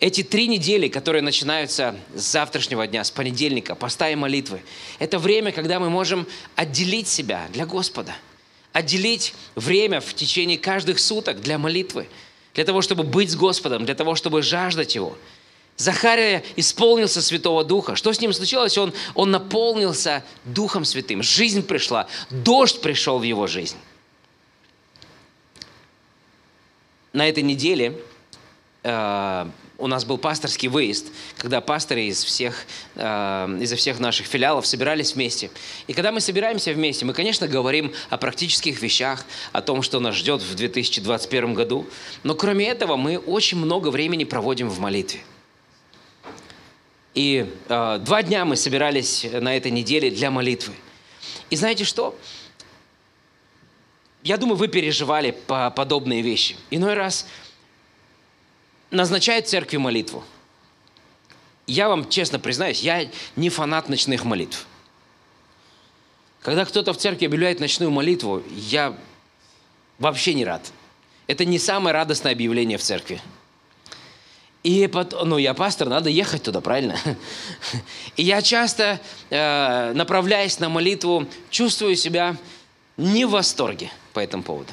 Эти 0.00 0.22
три 0.22 0.48
недели, 0.48 0.88
которые 0.88 1.22
начинаются 1.22 1.96
с 2.14 2.22
завтрашнего 2.22 2.86
дня, 2.86 3.04
с 3.04 3.10
понедельника, 3.10 3.74
поста 3.74 4.10
и 4.10 4.14
молитвы, 4.14 4.62
это 4.98 5.18
время, 5.18 5.52
когда 5.52 5.78
мы 5.78 5.90
можем 5.90 6.26
отделить 6.56 7.08
себя 7.08 7.46
для 7.52 7.66
Господа. 7.66 8.14
Отделить 8.72 9.34
время 9.54 10.00
в 10.00 10.14
течение 10.14 10.58
каждых 10.58 10.98
суток 10.98 11.40
для 11.40 11.58
молитвы, 11.58 12.08
для 12.54 12.64
того, 12.64 12.82
чтобы 12.82 13.04
быть 13.04 13.30
с 13.30 13.36
Господом, 13.36 13.84
для 13.84 13.94
того, 13.94 14.14
чтобы 14.14 14.42
жаждать 14.42 14.94
Его– 14.94 15.18
Захария 15.76 16.44
исполнился 16.54 17.20
Святого 17.20 17.64
Духа. 17.64 17.96
Что 17.96 18.12
с 18.12 18.20
ним 18.20 18.32
случилось? 18.32 18.78
Он, 18.78 18.92
он 19.14 19.30
наполнился 19.32 20.22
Духом 20.44 20.84
Святым. 20.84 21.22
Жизнь 21.22 21.62
пришла, 21.66 22.06
дождь 22.30 22.80
пришел 22.80 23.18
в 23.18 23.24
его 23.24 23.46
жизнь. 23.48 23.76
На 27.12 27.28
этой 27.28 27.42
неделе 27.42 27.98
э, 28.84 29.46
у 29.78 29.86
нас 29.88 30.04
был 30.04 30.16
пасторский 30.16 30.68
выезд, 30.68 31.08
когда 31.38 31.60
пасторы 31.60 32.04
из 32.04 32.22
всех, 32.22 32.66
э, 32.94 33.58
из 33.60 33.72
всех 33.72 33.98
наших 33.98 34.26
филиалов 34.26 34.66
собирались 34.66 35.14
вместе. 35.14 35.50
И 35.88 35.92
когда 35.92 36.12
мы 36.12 36.20
собираемся 36.20 36.72
вместе, 36.72 37.04
мы, 37.04 37.14
конечно, 37.14 37.48
говорим 37.48 37.92
о 38.10 38.16
практических 38.16 38.80
вещах, 38.80 39.24
о 39.50 39.60
том, 39.60 39.82
что 39.82 39.98
нас 39.98 40.14
ждет 40.14 40.40
в 40.40 40.54
2021 40.54 41.54
году. 41.54 41.86
Но 42.22 42.36
кроме 42.36 42.68
этого, 42.68 42.96
мы 42.96 43.18
очень 43.18 43.58
много 43.58 43.88
времени 43.88 44.22
проводим 44.22 44.68
в 44.68 44.78
молитве– 44.78 45.20
и 47.14 47.48
э, 47.68 47.98
два 47.98 48.22
дня 48.22 48.44
мы 48.44 48.56
собирались 48.56 49.24
на 49.32 49.56
этой 49.56 49.70
неделе 49.70 50.10
для 50.10 50.30
молитвы. 50.30 50.74
И 51.50 51.56
знаете 51.56 51.84
что? 51.84 52.18
Я 54.24 54.36
думаю, 54.36 54.56
вы 54.56 54.68
переживали 54.68 55.30
по 55.30 55.70
подобные 55.70 56.22
вещи. 56.22 56.56
Иной 56.70 56.94
раз 56.94 57.26
назначают 58.90 59.48
церкви 59.48 59.76
молитву. 59.76 60.24
Я 61.66 61.88
вам 61.88 62.08
честно 62.08 62.38
признаюсь, 62.38 62.80
я 62.80 63.08
не 63.36 63.48
фанат 63.48 63.88
ночных 63.88 64.24
молитв. 64.24 64.66
Когда 66.40 66.64
кто-то 66.64 66.92
в 66.92 66.98
церкви 66.98 67.26
объявляет 67.26 67.60
ночную 67.60 67.90
молитву, 67.90 68.42
я 68.50 68.96
вообще 69.98 70.34
не 70.34 70.44
рад. 70.44 70.72
Это 71.26 71.44
не 71.44 71.58
самое 71.58 71.94
радостное 71.94 72.32
объявление 72.32 72.76
в 72.76 72.82
церкви. 72.82 73.22
И 74.64 74.86
потом, 74.86 75.28
ну, 75.28 75.38
я 75.38 75.52
пастор, 75.52 75.90
надо 75.90 76.08
ехать 76.08 76.42
туда, 76.42 76.62
правильно? 76.62 76.98
И 78.16 78.22
я 78.22 78.40
часто, 78.40 78.98
э, 79.28 79.92
направляясь 79.92 80.58
на 80.58 80.70
молитву, 80.70 81.26
чувствую 81.50 81.96
себя 81.96 82.36
не 82.96 83.26
в 83.26 83.30
восторге 83.30 83.92
по 84.14 84.20
этому 84.20 84.42
поводу. 84.42 84.72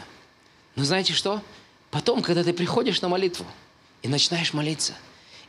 Но 0.77 0.85
знаете 0.85 1.11
что? 1.11 1.41
Потом, 1.89 2.21
когда 2.21 2.41
ты 2.41 2.53
приходишь 2.53 3.01
на 3.01 3.09
молитву 3.09 3.45
и 4.01 4.07
начинаешь 4.07 4.53
молиться, 4.53 4.93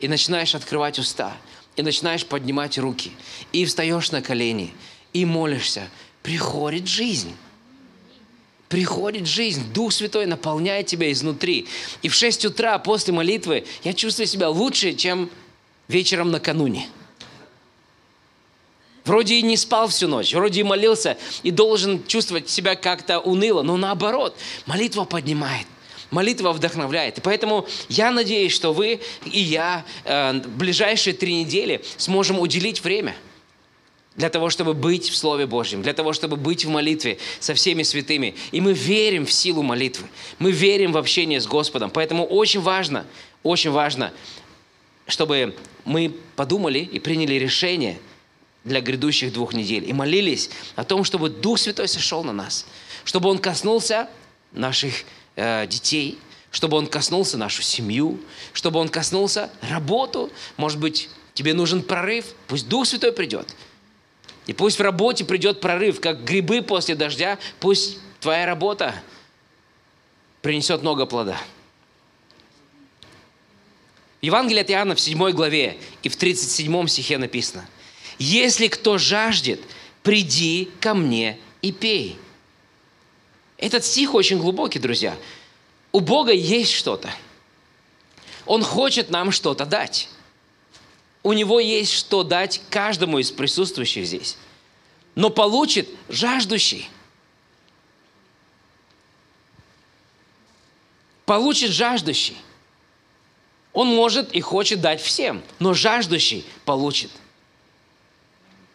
и 0.01 0.09
начинаешь 0.09 0.57
открывать 0.57 0.99
уста, 0.99 1.37
и 1.77 1.83
начинаешь 1.83 2.27
поднимать 2.27 2.79
руки, 2.79 3.13
и 3.53 3.65
встаешь 3.65 4.11
на 4.11 4.23
колени, 4.23 4.75
и 5.13 5.25
молишься, 5.25 5.89
приходит 6.25 6.89
жизнь 6.89 7.37
приходит 8.73 9.27
жизнь, 9.27 9.71
Дух 9.75 9.93
Святой 9.93 10.25
наполняет 10.25 10.87
тебя 10.87 11.13
изнутри. 11.13 11.67
И 12.01 12.09
в 12.09 12.15
6 12.15 12.47
утра 12.47 12.79
после 12.79 13.13
молитвы 13.13 13.67
я 13.85 13.93
чувствую 13.93 14.27
себя 14.27 14.49
лучше, 14.49 14.95
чем 14.95 15.29
вечером 15.89 16.31
накануне. 16.31 16.89
Вроде 19.05 19.35
и 19.35 19.43
не 19.43 19.59
спал 19.59 19.89
всю 19.89 20.09
ночь, 20.09 20.33
вроде 20.33 20.61
и 20.61 20.63
молился, 20.63 21.19
и 21.43 21.51
должен 21.51 22.03
чувствовать 22.07 22.49
себя 22.49 22.75
как-то 22.75 23.21
уныло, 23.21 23.61
но 23.61 23.77
наоборот, 23.77 24.35
молитва 24.65 25.05
поднимает. 25.05 25.67
Молитва 26.11 26.53
вдохновляет. 26.53 27.19
И 27.19 27.21
поэтому 27.21 27.67
я 27.91 28.11
надеюсь, 28.11 28.55
что 28.55 28.73
вы 28.73 29.01
и 29.27 29.39
я 29.39 29.85
э, 30.05 30.33
в 30.33 30.57
ближайшие 30.57 31.13
три 31.13 31.35
недели 31.35 31.85
сможем 31.99 32.39
уделить 32.39 32.83
время– 32.83 33.15
для 34.17 34.29
того, 34.29 34.51
чтобы 34.51 34.75
быть 34.75 35.09
в 35.09 35.17
Слове 35.17 35.47
Божьем, 35.47 35.83
для 35.83 35.95
того, 35.95 36.13
чтобы 36.13 36.37
быть 36.37 36.65
в 36.65 36.69
молитве 36.69 37.19
со 37.41 37.55
всеми 37.55 37.83
святыми. 37.83 38.35
И 38.51 38.61
мы 38.61 38.75
верим 38.75 39.25
в 39.25 39.33
силу 39.33 39.63
молитвы, 39.63 40.07
мы 40.39 40.53
верим 40.53 40.93
в 40.93 40.99
общение 40.99 41.41
с 41.41 41.47
Господом. 41.47 41.91
Поэтому 41.91 42.27
очень 42.27 42.61
важно, 42.61 43.07
очень 43.43 43.71
важно, 43.71 44.13
чтобы 45.07 45.57
мы 45.85 46.15
подумали 46.37 46.79
и 46.81 46.99
приняли 46.99 47.35
решение 47.35 47.99
для 48.65 48.81
грядущих 48.81 49.33
двух 49.33 49.55
недель 49.55 49.89
и 49.89 49.93
молились 49.93 50.51
о 50.77 50.85
том, 50.85 51.05
чтобы 51.05 51.31
Дух 51.31 51.59
Святой 51.59 51.89
сошел 51.89 52.23
на 52.23 52.33
нас, 52.33 52.67
чтобы 53.05 53.29
Он 53.29 53.39
коснулся 53.39 54.09
наших 54.53 54.93
э, 55.37 55.67
детей, 55.67 56.19
чтобы 56.51 56.77
Он 56.77 56.87
коснулся 56.87 57.39
нашу 57.39 57.63
семью, 57.63 58.21
чтобы 58.53 58.79
Он 58.79 58.89
коснулся 58.89 59.51
работу. 59.63 60.31
Может 60.59 60.79
быть, 60.79 61.09
тебе 61.33 61.55
нужен 61.55 61.83
прорыв, 61.83 62.27
пусть 62.47 62.69
Дух 62.69 62.87
Святой 62.87 63.13
придет– 63.13 63.57
и 64.47 64.53
пусть 64.53 64.79
в 64.79 64.83
работе 64.83 65.25
придет 65.25 65.61
прорыв, 65.61 66.01
как 66.01 66.25
грибы 66.25 66.63
после 66.63 66.95
дождя, 66.95 67.39
пусть 67.61 67.99
твоя 68.21 68.47
работа 68.47 68.95
принесет 70.41 70.83
много 70.83 71.07
плода. 71.07 71.39
В 74.21 74.25
Евангелии 74.25 74.61
от 74.61 74.71
Иоанна 74.71 74.95
в 74.95 75.01
7 75.01 75.31
главе 75.31 75.79
и 76.03 76.09
в 76.09 76.17
37 76.17 76.87
стихе 76.87 77.19
написано, 77.19 77.69
«Если 78.19 78.69
кто 78.69 78.99
жаждет, 78.99 79.61
приди 80.03 80.71
ко 80.81 80.95
мне 80.95 81.39
и 81.61 81.73
пей». 81.73 82.19
Этот 83.59 83.85
стих 83.85 84.15
очень 84.15 84.39
глубокий, 84.39 84.81
друзья. 84.81 85.17
У 85.93 86.01
Бога 86.01 86.33
есть 86.33 86.73
что-то. 86.73 87.13
Он 88.45 88.65
хочет 88.65 89.11
нам 89.11 89.31
что-то 89.31 89.65
дать 89.67 90.09
у 91.23 91.33
него 91.33 91.61
есть 91.61 91.93
что 91.93 92.25
дать 92.25 92.61
каждому 92.69 93.19
из 93.19 93.31
присутствующих 93.31 94.07
здесь. 94.07 94.37
Но 95.15 95.31
получит 95.31 95.89
жаждущий. 96.09 96.89
Получит 101.25 101.71
жаждущий. 101.71 102.37
Он 103.73 103.89
может 103.89 104.33
и 104.33 104.41
хочет 104.41 104.81
дать 104.81 105.01
всем, 105.01 105.43
но 105.59 105.75
жаждущий 105.75 106.45
получит. 106.65 107.11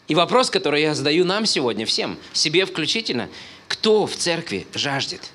И 0.07 0.15
вопрос, 0.15 0.49
который 0.49 0.81
я 0.81 0.95
задаю 0.95 1.25
нам 1.25 1.45
сегодня, 1.45 1.85
всем, 1.85 2.17
себе 2.31 2.65
включительно, 2.65 3.29
кто 3.67 4.07
в 4.07 4.15
церкви 4.15 4.65
жаждет? 4.73 5.31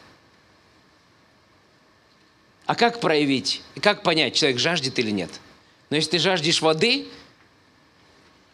А 2.65 2.75
как 2.75 3.01
проявить, 3.01 3.61
как 3.83 4.03
понять, 4.03 4.35
человек 4.35 4.59
жаждет 4.59 4.99
или 4.99 5.11
нет– 5.11 5.31
но 5.93 5.97
если 5.97 6.13
ты 6.13 6.19
жаждешь 6.21 6.63
воды, 6.63 7.07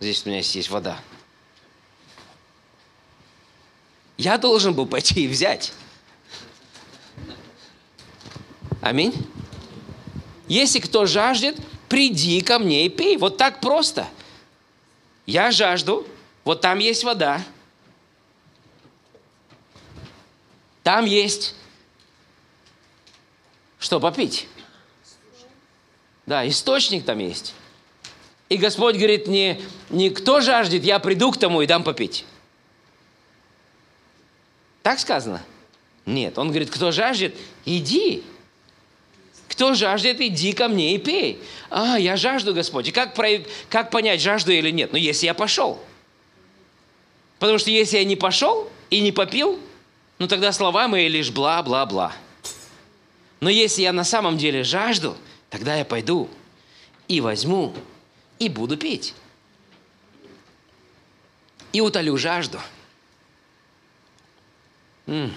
здесь 0.01 0.27
у 0.27 0.29
меня 0.29 0.39
есть 0.39 0.71
вода, 0.71 0.99
я 4.17 4.39
должен 4.39 4.75
был 4.75 4.87
пойти 4.87 5.25
и 5.25 5.29
взять. 5.29 5.73
Аминь. 8.81 9.15
Если 10.49 10.81
кто 10.81 11.07
жаждет, 11.07 11.57
приди 11.89 12.41
ко 12.41 12.59
мне 12.59 12.87
и 12.87 12.89
пей. 12.89 13.17
Вот 13.17 13.37
так 13.37 13.61
просто. 13.61 14.09
Я 15.25 15.53
жажду, 15.53 16.09
вот 16.43 16.61
там 16.61 16.81
есть 16.81 17.05
вода. 17.05 17.41
Там 20.83 21.05
есть 21.05 21.55
что 23.79 24.01
попить. 24.01 24.49
Да, 26.29 26.47
источник 26.47 27.07
там 27.07 27.21
есть. 27.21 27.55
И 28.51 28.59
Господь 28.59 28.97
говорит, 28.97 29.29
не, 29.29 29.63
не 29.89 30.11
кто 30.11 30.43
жаждет, 30.43 30.85
я 30.85 30.99
приду 30.99 31.33
к 31.33 31.39
тому 31.39 31.63
и 31.63 31.67
дам 31.67 31.83
попить. 31.83 32.27
Так 34.83 34.99
сказано? 34.99 35.43
Нет, 36.05 36.37
он 36.37 36.49
говорит, 36.49 36.69
кто 36.69 36.93
жаждет, 36.93 37.35
иди. 37.65 38.23
Кто 39.49 39.73
жаждет, 39.73 40.21
иди 40.21 40.53
ко 40.53 40.69
мне 40.69 40.95
и 40.95 40.99
пей. 40.99 41.41
А, 41.71 41.99
я 41.99 42.19
жажду, 42.19 42.53
Господь. 42.53 42.89
И 42.89 42.93
как, 42.93 43.17
как 43.71 43.91
понять, 43.91 44.21
жажду 44.21 44.53
или 44.53 44.71
нет? 44.71 44.93
Ну, 44.93 44.99
если 44.99 45.25
я 45.25 45.33
пошел. 45.33 45.81
Потому 47.39 47.59
что 47.59 47.71
если 47.71 47.97
я 47.97 48.05
не 48.05 48.17
пошел 48.17 48.71
и 48.91 49.01
не 49.01 49.13
попил, 49.13 49.59
ну 50.19 50.29
тогда 50.29 50.53
слова 50.53 50.89
мои 50.89 51.09
лишь 51.09 51.31
бла-бла-бла. 51.31 52.13
Но 53.41 53.49
если 53.49 53.81
я 53.81 53.95
на 53.95 54.05
самом 54.05 54.37
деле 54.37 54.63
жажду– 54.63 55.17
Тогда 55.51 55.77
я 55.77 55.85
пойду 55.85 56.29
и 57.07 57.21
возьму, 57.21 57.75
и 58.39 58.49
буду 58.49 58.77
пить. 58.77 59.15
И 61.73 61.81
утолю 61.81 62.17
жажду. 62.17 62.61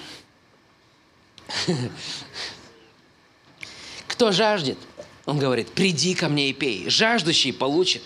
Кто 4.08 4.32
жаждет, 4.32 4.78
он 5.26 5.40
говорит, 5.40 5.70
приди 5.72 6.14
ко 6.14 6.30
мне 6.30 6.50
и 6.50 6.54
пей. 6.54 6.90
Жаждущий 6.90 7.54
получит. 7.54 8.04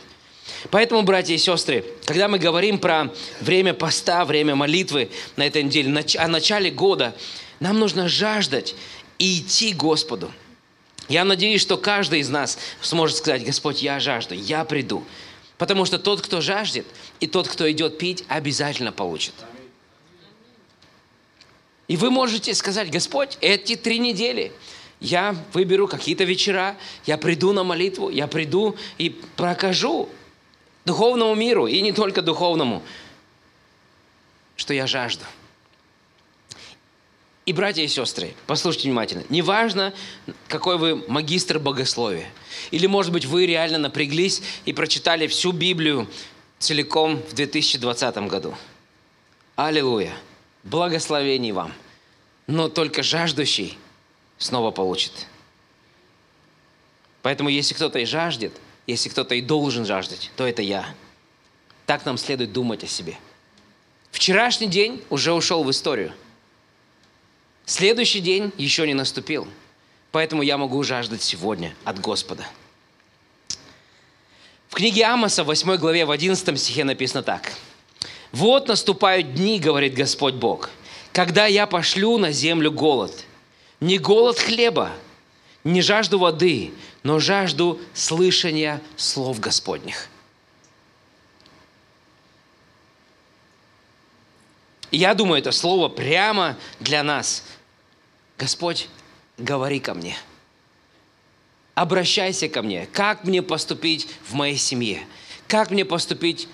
Поэтому, 0.69 1.01
братья 1.01 1.33
и 1.33 1.39
сестры, 1.39 1.83
когда 2.05 2.27
мы 2.27 2.37
говорим 2.37 2.77
про 2.77 3.11
время 3.41 3.73
поста, 3.73 4.25
время 4.25 4.55
молитвы 4.55 5.09
на 5.35 5.47
этой 5.47 5.63
неделе, 5.63 6.05
о 6.17 6.27
начале 6.27 6.69
года, 6.69 7.15
нам 7.59 7.79
нужно 7.79 8.07
жаждать 8.07 8.75
и 9.17 9.39
идти 9.39 9.73
Господу– 9.73 10.31
я 11.07 11.23
надеюсь, 11.23 11.61
что 11.61 11.77
каждый 11.77 12.19
из 12.19 12.29
нас 12.29 12.57
сможет 12.81 13.17
сказать, 13.17 13.45
Господь, 13.45 13.81
я 13.81 13.99
жажду, 13.99 14.33
я 14.33 14.65
приду. 14.65 15.03
Потому 15.57 15.85
что 15.85 15.99
тот, 15.99 16.21
кто 16.21 16.41
жаждет, 16.41 16.85
и 17.19 17.27
тот, 17.27 17.47
кто 17.47 17.69
идет 17.71 17.97
пить, 17.97 18.25
обязательно 18.27 18.91
получит. 18.91 19.33
И 21.87 21.97
вы 21.97 22.09
можете 22.09 22.53
сказать, 22.53 22.89
Господь, 22.89 23.37
эти 23.41 23.75
три 23.75 23.99
недели 23.99 24.51
я 24.99 25.35
выберу 25.53 25.87
какие-то 25.87 26.23
вечера, 26.23 26.75
я 27.05 27.17
приду 27.17 27.53
на 27.53 27.63
молитву, 27.63 28.09
я 28.09 28.27
приду 28.27 28.75
и 28.97 29.09
прокажу 29.35 30.09
духовному 30.83 31.35
миру, 31.35 31.67
и 31.67 31.81
не 31.81 31.91
только 31.91 32.21
духовному, 32.21 32.81
что 34.55 34.73
я 34.73 34.87
жажду. 34.87 35.25
И, 37.45 37.53
братья 37.53 37.83
и 37.83 37.87
сестры, 37.87 38.33
послушайте 38.47 38.89
внимательно. 38.89 39.23
Неважно, 39.29 39.93
какой 40.47 40.79
вы 40.79 40.95
магистр 41.07 41.59
богословия. 41.59 42.27
Или, 42.71 42.87
может 42.87 43.11
быть, 43.11 43.25
вы 43.25 43.45
реально 43.45 43.77
напряглись 43.77 44.41
и 44.65 44.73
прочитали 44.73 45.27
всю 45.27 45.51
Библию 45.51 46.09
целиком 46.57 47.21
в 47.21 47.33
2020 47.33 48.17
году. 48.29 48.55
Аллилуйя. 49.55 50.13
Благословений 50.63 51.51
вам. 51.51 51.71
Но 52.47 52.67
только 52.67 53.03
жаждущий 53.03 53.77
снова 54.39 54.71
получит. 54.71 55.27
Поэтому, 57.21 57.49
если 57.49 57.75
кто-то 57.75 57.99
и 57.99 58.05
жаждет, 58.05 58.53
если 58.87 59.09
кто-то 59.09 59.35
и 59.35 59.41
должен 59.41 59.85
жаждать, 59.85 60.31
то 60.35 60.47
это 60.47 60.63
я. 60.63 60.87
Так 61.85 62.05
нам 62.05 62.17
следует 62.17 62.53
думать 62.53 62.83
о 62.83 62.87
себе. 62.87 63.17
Вчерашний 64.09 64.67
день 64.67 65.03
уже 65.11 65.31
ушел 65.31 65.63
в 65.63 65.69
историю– 65.69 66.11
Следующий 67.65 68.19
день 68.19 68.53
еще 68.57 68.85
не 68.85 68.93
наступил, 68.93 69.47
поэтому 70.11 70.43
я 70.43 70.57
могу 70.57 70.83
жаждать 70.83 71.23
сегодня 71.23 71.75
от 71.83 71.99
Господа. 71.99 72.45
В 74.69 74.75
книге 74.75 75.05
Амоса, 75.05 75.43
8 75.43 75.77
главе, 75.77 76.05
в 76.05 76.11
11 76.11 76.59
стихе 76.59 76.83
написано 76.83 77.23
так. 77.23 77.53
«Вот 78.31 78.67
наступают 78.67 79.33
дни, 79.33 79.59
говорит 79.59 79.93
Господь 79.93 80.35
Бог, 80.35 80.69
когда 81.11 81.45
я 81.45 81.65
пошлю 81.65 82.17
на 82.17 82.31
землю 82.31 82.71
голод. 82.71 83.23
Не 83.79 83.97
голод 83.97 84.37
хлеба, 84.37 84.91
не 85.63 85.81
жажду 85.81 86.19
воды, 86.19 86.73
но 87.03 87.19
жажду 87.19 87.79
слышания 87.93 88.81
слов 88.95 89.39
Господних. 89.39 90.09
Я 94.91 95.13
думаю, 95.13 95.39
это 95.39 95.51
слово 95.51 95.89
прямо 95.89 96.57
для 96.79 97.03
нас. 97.03 97.43
Господь, 98.37 98.89
говори 99.37 99.79
ко 99.79 99.93
мне. 99.93 100.15
Обращайся 101.73 102.47
ко 102.47 102.61
мне. 102.61 102.87
Как 102.91 103.23
мне 103.23 103.41
поступить 103.41 104.07
в 104.27 104.33
моей 104.33 104.57
семье? 104.57 105.05
Как 105.47 105.71
мне 105.71 105.85
поступить 105.85 106.47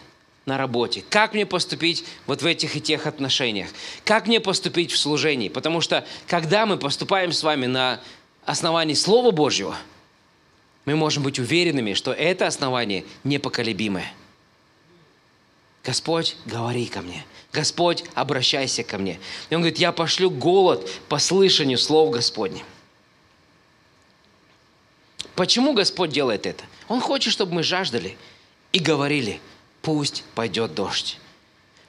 на 0.46 0.58
работе? 0.58 1.04
Как 1.10 1.34
мне 1.34 1.46
поступить 1.46 2.04
вот 2.26 2.42
в 2.42 2.46
этих 2.46 2.76
и 2.76 2.82
тех 2.82 3.06
отношениях? 3.06 3.70
Как 4.04 4.28
мне 4.28 4.40
поступить 4.40 4.92
в 4.92 4.98
служении? 4.98 5.50
Потому 5.50 5.82
что 5.82 6.06
когда 6.28 6.66
мы 6.66 6.78
поступаем 6.78 7.32
с 7.32 7.44
вами 7.44 7.68
на 7.68 8.02
основании 8.46 8.96
Слова 8.96 9.32
Божьего, 9.32 9.78
мы 10.86 10.96
можем 10.96 11.24
быть 11.24 11.40
уверенными, 11.40 11.94
что 11.94 12.12
это 12.12 12.48
основание 12.48 13.06
непоколебимое. 13.24 14.12
Господь, 15.84 16.36
говори 16.46 16.86
ко 16.86 17.02
мне. 17.02 17.26
Господь, 17.52 18.04
обращайся 18.14 18.84
ко 18.84 18.98
мне. 18.98 19.20
И 19.50 19.56
он 19.56 19.62
говорит, 19.62 19.80
я 19.80 19.92
пошлю 19.92 20.30
голод 20.30 20.88
по 21.10 21.18
слышанию 21.18 21.78
слов 21.78 22.12
Господних. 22.12 22.64
Почему 25.36 25.74
Господь 25.74 26.12
делает 26.12 26.46
это? 26.46 26.64
Он 26.88 27.02
хочет, 27.02 27.34
чтобы 27.34 27.54
мы 27.54 27.64
жаждали 27.64 28.18
и 28.72 28.80
говорили, 28.80 29.40
пусть 29.82 30.24
пойдет 30.36 30.76
дождь. 30.76 31.18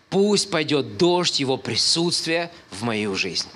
Пусть 0.09 0.51
пойдет 0.51 0.97
дождь 0.97 1.41
Его 1.41 1.57
присутствия 1.57 2.51
в 2.71 2.83
мою 2.83 3.15
жизнь. 3.15 3.49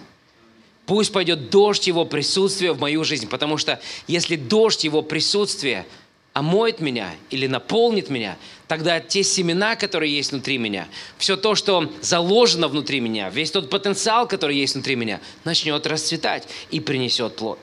Пусть 0.85 1.13
пойдет 1.13 1.51
дождь 1.51 1.87
Его 1.87 2.05
присутствия 2.05 2.73
в 2.73 2.81
мою 2.81 3.05
жизнь, 3.05 3.29
потому 3.29 3.57
что 3.57 3.81
если 4.07 4.37
дождь 4.37 4.85
Его 4.85 5.01
присутствия– 5.03 5.87
омоет 6.37 6.81
меня 6.81 7.15
или 7.31 7.47
наполнит 7.47 8.11
меня, 8.11 8.37
тогда 8.69 9.01
те 9.01 9.23
семена, 9.23 9.75
которые 9.75 10.15
есть 10.15 10.33
внутри 10.33 10.59
меня, 10.59 10.87
все 11.17 11.35
то, 11.39 11.55
что 11.55 11.91
заложено 12.03 12.69
внутри 12.69 13.01
меня, 13.01 13.31
весь 13.31 13.51
тот 13.51 13.71
потенциал, 13.71 14.29
который 14.29 14.55
есть 14.55 14.75
внутри 14.75 14.97
меня, 14.97 15.23
начнет 15.45 15.87
расцветать 15.87 16.47
и 16.71 16.79
принесет 16.79 17.37
плод. 17.37 17.59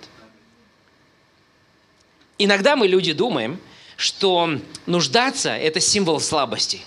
Иногда 2.40 2.76
мы, 2.76 2.88
люди, 2.88 3.14
думаем, 3.14 3.60
что 3.96 4.50
нуждаться– 4.88 5.52
это 5.56 5.80
символ 5.80 6.20
слабости, 6.20 6.82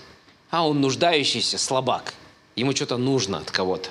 а 0.49 0.67
он 0.67 0.81
нуждающийся 0.81 1.57
слабак. 1.57 2.13
Ему 2.57 2.75
что-то 2.75 2.97
нужно 2.97 3.37
от 3.37 3.49
кого-то. 3.49 3.89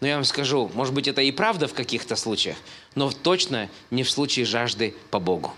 Но 0.00 0.06
я 0.06 0.14
вам 0.14 0.24
скажу, 0.24 0.70
может 0.74 0.94
быть, 0.94 1.08
это 1.08 1.20
и 1.20 1.30
правда 1.30 1.68
в 1.68 1.74
каких-то 1.74 2.16
случаях, 2.16 2.56
но 2.94 3.10
точно 3.10 3.68
не 3.90 4.02
в 4.02 4.10
случае 4.10 4.46
жажды 4.46 4.94
по 5.10 5.20
Богу. 5.20 5.52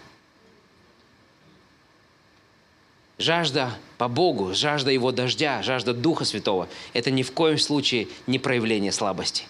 Жажда 3.18 3.78
по 3.98 4.08
Богу, 4.08 4.52
жажда 4.52 4.90
Его 4.90 5.12
дождя, 5.12 5.62
жажда 5.62 5.94
Духа 5.94 6.24
Святого– 6.24 6.68
это 6.92 7.12
ни 7.12 7.22
в 7.22 7.30
коем 7.30 7.56
случае 7.56 8.08
не 8.26 8.40
проявление 8.40 8.90
слабости. 8.90 9.44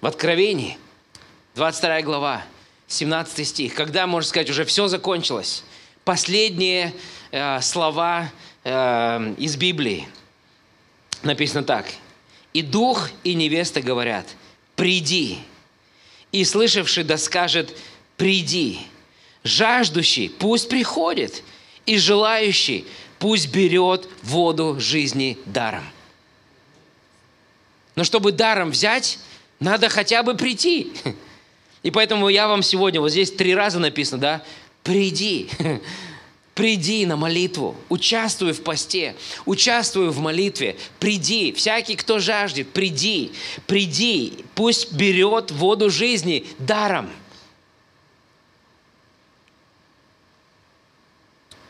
В 0.00 0.06
Откровении, 0.06 0.78
22 1.54 2.02
глава, 2.02 2.42
17 2.88 3.46
стих, 3.46 3.74
когда, 3.74 4.08
можно 4.08 4.28
сказать, 4.28 4.50
уже 4.50 4.64
все 4.64 4.88
закончилось, 4.88 5.62
последние 6.04 6.92
э, 7.30 7.60
слова 7.60 8.32
э, 8.64 9.34
из 9.38 9.56
Библии– 9.56 10.08
написано 11.22 11.62
так. 11.62 11.86
«И 12.52 12.62
дух, 12.62 13.10
и 13.24 13.34
невеста 13.34 13.80
говорят, 13.80 14.26
приди». 14.76 15.38
И 16.32 16.44
слышавший 16.44 17.04
да 17.04 17.18
скажет, 17.18 17.76
приди. 18.16 18.80
Жаждущий 19.42 20.30
пусть 20.30 20.68
приходит, 20.68 21.42
и 21.86 21.98
желающий 21.98 22.86
пусть 23.18 23.50
берет 23.50 24.08
воду 24.22 24.76
жизни 24.78 25.38
даром. 25.46 25.84
Но 27.96 28.04
чтобы 28.04 28.32
даром 28.32 28.70
взять, 28.70 29.18
надо 29.58 29.88
хотя 29.88 30.22
бы 30.22 30.34
прийти. 30.34 30.92
И 31.82 31.90
поэтому 31.90 32.28
я 32.28 32.46
вам 32.46 32.62
сегодня, 32.62 33.00
вот 33.00 33.10
здесь 33.10 33.32
три 33.32 33.54
раза 33.54 33.78
написано, 33.78 34.20
да, 34.20 34.44
приди. 34.82 35.48
Приди 36.54 37.06
на 37.06 37.16
молитву, 37.16 37.76
участвуй 37.88 38.52
в 38.52 38.62
посте, 38.62 39.14
участвуй 39.46 40.10
в 40.10 40.18
молитве, 40.18 40.76
приди. 40.98 41.52
Всякий, 41.52 41.96
кто 41.96 42.18
жаждет, 42.18 42.70
приди, 42.72 43.32
приди. 43.66 44.44
Пусть 44.54 44.92
берет 44.92 45.52
воду 45.52 45.90
жизни 45.90 46.46
даром. 46.58 47.10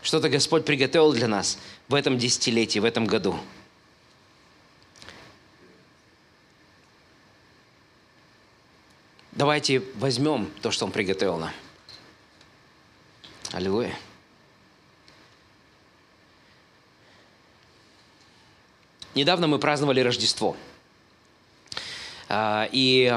Что-то 0.03 0.29
Господь 0.29 0.65
приготовил 0.65 1.13
для 1.13 1.29
нас 1.29 1.59
в 1.89 1.95
этом 1.95 2.19
десятилетии, 2.19 2.79
в 2.79 2.85
этом 2.85 3.05
году. 3.05 3.39
Давайте 9.33 9.83
возьмем 9.97 10.51
то, 10.63 10.71
что 10.71 10.87
Он 10.87 10.91
приготовил 10.91 11.37
нам. 11.37 11.53
Аллилуйя. 13.53 13.97
Недавно 19.15 19.49
мы 19.49 19.59
праздновали 19.59 20.01
Рождество. 20.01 20.57
А, 22.29 22.69
и 22.71 23.13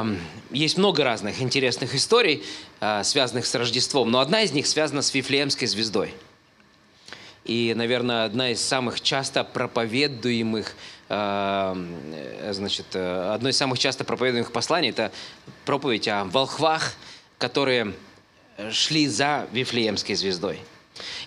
есть 0.49 0.77
много 0.77 1.03
разных 1.03 1.39
интересных 1.39 1.93
историй, 1.93 2.43
а, 2.79 3.03
связанных 3.03 3.45
с 3.45 3.53
Рождеством, 3.53 4.09
но 4.09 4.19
одна 4.19 4.41
из 4.41 4.53
них 4.53 4.65
связана 4.65 5.03
с 5.03 5.13
Вифлеемской 5.13 5.67
звездой. 5.67 6.15
И, 7.45 7.73
наверное, 7.75 8.25
одна 8.25 8.49
из 8.49 8.61
самых 8.61 9.01
часто 9.01 9.43
проповедуемых, 9.43 10.75
а, 11.09 11.77
значит, 12.49 12.95
одно 12.95 13.49
из 13.49 13.57
самых 13.57 13.77
часто 13.77 14.03
проповедуемых 14.03 14.51
посланий– 14.51 14.89
это 14.91 15.11
проповедь 15.63 16.07
о 16.07 16.23
волхвах, 16.23 16.93
которые 17.37 17.93
шли 18.71 19.07
за 19.07 19.47
Вифлеемской 19.51 20.15
звездой. 20.15 20.59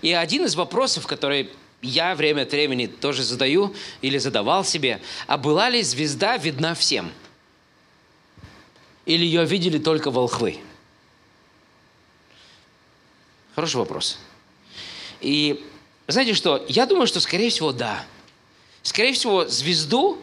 И 0.02 0.12
один 0.12 0.44
из 0.44 0.56
вопросов, 0.56 1.06
который 1.06 1.50
я 1.86 2.14
время 2.14 2.42
от 2.42 2.52
времени 2.52 2.86
тоже 2.86 3.22
задаю 3.22 3.74
или 4.02 4.18
задавал 4.18 4.64
себе, 4.64 5.00
а 5.26 5.38
была 5.38 5.70
ли 5.70 5.82
звезда 5.82 6.36
видна 6.36 6.74
всем? 6.74 7.12
Или 9.04 9.24
ее 9.24 9.44
видели 9.44 9.78
только 9.78 10.10
волхвы? 10.10 10.58
Хороший 13.54 13.76
вопрос. 13.76 14.18
И 15.20 15.64
знаете 16.08 16.34
что? 16.34 16.64
Я 16.68 16.86
думаю, 16.86 17.06
что, 17.06 17.20
скорее 17.20 17.50
всего, 17.50 17.72
да. 17.72 18.04
Скорее 18.82 19.12
всего, 19.12 19.46
звезду 19.46 20.18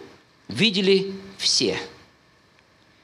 видели 0.47 1.13
все. 1.37 1.79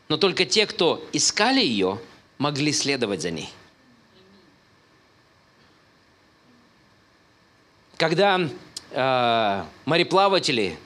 Но 0.07 0.17
только 0.17 0.45
те, 0.45 0.65
кто 0.65 1.03
искали 1.13 1.61
ее, 1.61 1.99
могли 2.37 2.71
следовать 2.71 3.21
за 3.21 3.31
ней. 3.31 3.49
Когда 7.99 8.39
э, 8.91 9.63
мореплаватели 9.83 10.77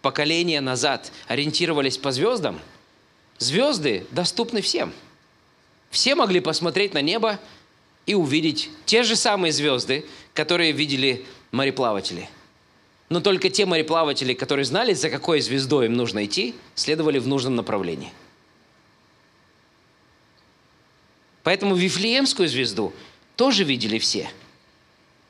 поколения 0.00 0.62
назад 0.62 1.12
ориентировались 1.26 1.98
по 1.98 2.10
звездам, 2.10 2.58
звезды 3.36 4.06
доступны 4.12 4.62
всем. 4.62 4.94
Все 5.90 6.14
могли 6.14 6.40
посмотреть 6.40 6.94
на 6.94 7.02
небо 7.02 7.38
и 8.06 8.14
увидеть 8.14 8.70
те 8.86 9.02
же 9.02 9.14
самые 9.14 9.52
звезды, 9.52 10.06
которые 10.32 10.72
видели 10.72 11.26
мореплаватели. 11.52 12.30
Но 13.10 13.20
только 13.20 13.50
те 13.50 13.66
мореплаватели, 13.66 14.32
которые 14.32 14.64
знали, 14.64 14.94
за 14.94 15.10
какой 15.10 15.42
звездой 15.42 15.84
им 15.84 15.98
нужно 15.98 16.24
идти, 16.24 16.54
следовали 16.74 17.18
в 17.18 17.26
нужном 17.26 17.56
направлении. 17.56 18.10
Поэтому 21.42 21.74
Вифлеемскую 21.74 22.48
звезду 22.48 22.94
тоже 23.36 23.64
видели 23.64 23.98
все– 23.98 24.30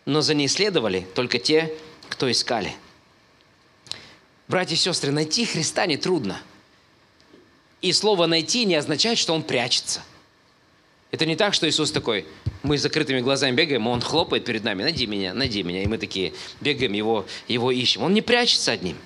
но 0.08 0.22
за 0.22 0.32
ней 0.32 0.48
следовали 0.48 1.06
только 1.14 1.38
те, 1.38 1.70
кто 2.08 2.30
искали. 2.30 2.74
Братья 4.48 4.74
и 4.74 4.78
сестры, 4.78 5.12
найти 5.12 5.44
Христа 5.44 5.84
нетрудно. 5.84 6.40
И 7.82 7.92
слово 7.92 8.24
«найти» 8.24 8.64
не 8.64 8.74
означает, 8.76 9.18
что 9.18 9.34
Он 9.34 9.42
прячется. 9.42 10.02
Это 11.10 11.26
не 11.26 11.36
так, 11.36 11.52
что 11.52 11.68
Иисус 11.68 11.92
такой, 11.92 12.26
мы 12.62 12.78
с 12.78 12.82
закрытыми 12.82 13.20
глазами 13.20 13.54
бегаем, 13.54 13.86
Он 13.86 14.00
хлопает 14.00 14.46
перед 14.46 14.64
нами, 14.64 14.82
найди 14.82 15.06
меня, 15.06 15.34
найди 15.34 15.62
меня. 15.62 15.82
И 15.82 15.86
мы 15.86 15.98
такие 15.98 16.32
бегаем, 16.62 16.94
Его, 16.94 17.26
его 17.46 17.70
ищем. 17.70 18.02
Он 18.02 18.14
не 18.14 18.22
прячется 18.22 18.72
от, 18.72 18.80
ним, 18.80 18.96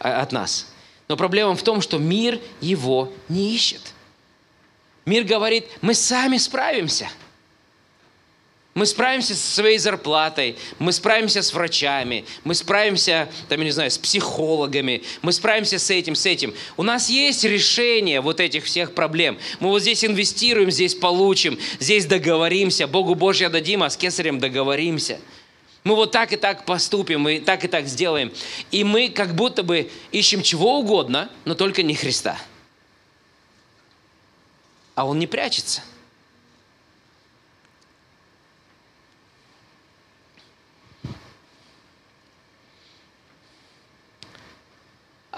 а, 0.00 0.20
от 0.20 0.32
нас. 0.32 0.72
Но 1.06 1.16
проблема 1.16 1.54
в 1.54 1.62
том, 1.62 1.80
что 1.80 1.98
мир 1.98 2.40
Его 2.60 3.12
не 3.28 3.54
ищет. 3.54 3.94
Мир 5.04 5.22
говорит, 5.22 5.66
мы 5.82 5.94
сами 5.94 6.36
справимся– 6.36 7.08
Мы 8.78 8.86
справимся 8.86 9.34
со 9.34 9.54
своей 9.56 9.78
зарплатой, 9.78 10.54
мы 10.78 10.92
справимся 10.92 11.42
с 11.42 11.52
врачами, 11.52 12.24
мы 12.44 12.54
справимся, 12.54 13.28
там, 13.48 13.58
я 13.58 13.64
не 13.64 13.72
знаю, 13.72 13.90
с 13.90 13.98
психологами, 13.98 15.02
мы 15.20 15.32
справимся 15.32 15.80
с 15.80 15.90
этим, 15.90 16.14
с 16.14 16.24
этим. 16.26 16.54
У 16.76 16.84
нас 16.84 17.10
есть 17.10 17.42
решение 17.42 18.20
вот 18.20 18.38
этих 18.38 18.62
всех 18.62 18.94
проблем. 18.94 19.36
Мы 19.58 19.70
вот 19.70 19.82
здесь 19.82 20.04
инвестируем, 20.04 20.70
здесь 20.70 20.94
получим, 20.94 21.58
здесь 21.80 22.06
договоримся. 22.06 22.86
Богу 22.86 23.16
Божья 23.16 23.48
дадим, 23.48 23.82
а 23.82 23.90
с 23.90 23.96
кесарем 23.96 24.38
договоримся. 24.38 25.18
Мы 25.82 25.96
вот 25.96 26.12
так 26.12 26.32
и 26.32 26.36
так 26.36 26.64
поступим, 26.64 27.22
мы 27.22 27.40
так 27.40 27.64
и 27.64 27.66
так 27.66 27.88
сделаем. 27.88 28.32
И 28.70 28.84
мы 28.84 29.08
как 29.08 29.34
будто 29.34 29.64
бы 29.64 29.90
ищем 30.12 30.40
чего 30.40 30.78
угодно, 30.78 31.32
но 31.44 31.56
только 31.56 31.82
не 31.82 31.96
Христа. 31.96 32.38
А 34.94 35.04
Он 35.04 35.18
не 35.18 35.26
прячется– 35.26 35.82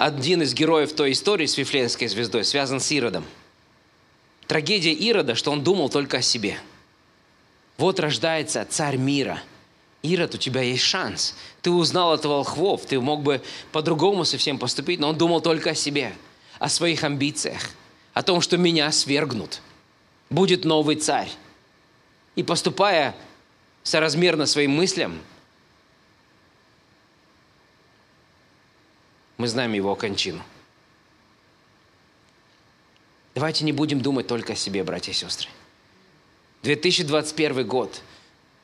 один 0.00 0.40
из 0.40 0.54
героев 0.54 0.94
той 0.94 1.12
истории 1.12 1.44
с 1.44 1.58
Вифлеемской 1.58 2.08
звездой 2.08 2.42
связан 2.44 2.80
с 2.80 2.90
Иродом. 2.90 3.22
Трагедия 4.46 4.94
Ирода, 4.94 5.34
что 5.34 5.50
он 5.50 5.62
думал 5.62 5.90
только 5.90 6.16
о 6.16 6.22
себе. 6.22 6.58
Вот 7.76 8.00
рождается 8.00 8.66
царь 8.66 8.96
мира. 8.96 9.42
Ирод, 10.02 10.34
у 10.34 10.38
тебя 10.38 10.62
есть 10.62 10.84
шанс. 10.84 11.36
Ты 11.60 11.70
узнал 11.70 12.12
от 12.12 12.24
волхвов, 12.24 12.86
ты 12.86 12.98
мог 12.98 13.22
бы 13.22 13.42
по-другому 13.72 14.24
совсем 14.24 14.58
поступить, 14.58 15.00
но 15.00 15.10
он 15.10 15.18
думал 15.18 15.42
только 15.42 15.70
о 15.70 15.74
себе, 15.74 16.14
о 16.58 16.70
своих 16.70 17.04
амбициях, 17.04 17.60
о 18.14 18.22
том, 18.22 18.40
что 18.40 18.56
меня 18.56 18.90
свергнут. 18.92 19.60
Будет 20.30 20.64
новый 20.64 20.96
царь. 20.96 21.28
И 22.36 22.42
поступая 22.42 23.14
соразмерно 23.82 24.46
своим 24.46 24.70
мыслям, 24.70 25.20
мы 29.40 29.48
знаем 29.48 29.72
его 29.72 29.96
кончину. 29.96 30.42
Давайте 33.34 33.64
не 33.64 33.72
будем 33.72 34.02
думать 34.02 34.26
только 34.26 34.52
о 34.52 34.56
себе, 34.56 34.84
братья 34.84 35.12
и 35.12 35.14
сестры. 35.14 35.48
2021 36.62 37.66
год, 37.66 38.02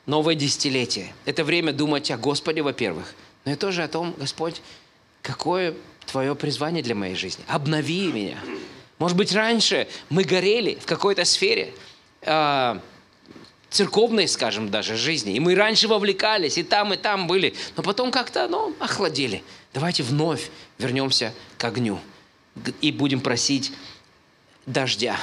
новое 0.05 0.35
десятилетие. 0.35 1.15
Это 1.25 1.45
время 1.45 1.73
думать 1.73 2.11
о 2.11 2.19
Господе, 2.19 2.61
во-первых, 2.61 3.15
но 3.47 3.53
и 3.53 3.55
тоже 3.55 3.83
о 3.85 3.89
том, 3.89 4.15
Господь, 4.19 4.61
какое 5.23 5.75
Твое 6.05 6.35
призвание 6.35 6.83
для 6.83 6.95
моей 6.95 7.17
жизни. 7.17 7.43
Обнови 7.49 8.13
меня. 8.13 8.39
Может 8.99 9.17
быть, 9.17 9.33
раньше 9.33 9.89
мы 10.11 10.25
горели 10.25 10.75
в 10.75 10.85
какой-то 10.85 11.25
сфере, 11.25 11.73
э, 12.21 12.79
церковной, 13.71 14.29
скажем, 14.29 14.71
даже 14.71 14.97
жизни, 14.97 15.35
и 15.35 15.41
мы 15.41 15.55
раньше 15.55 15.89
вовлекались, 15.89 16.59
и 16.59 16.63
там, 16.63 16.93
и 16.95 16.97
там 16.97 17.27
были, 17.27 17.55
но 17.77 17.83
потом 17.83 18.11
как-то, 18.11 18.47
ну, 18.49 18.75
охладели. 18.79 19.43
Давайте 19.75 20.03
вновь 20.03 20.51
вернемся 20.79 21.35
к 21.59 21.65
огню 21.65 21.99
и 22.81 22.93
будем 22.93 23.21
просить 23.21 23.73
дождя 24.67 25.19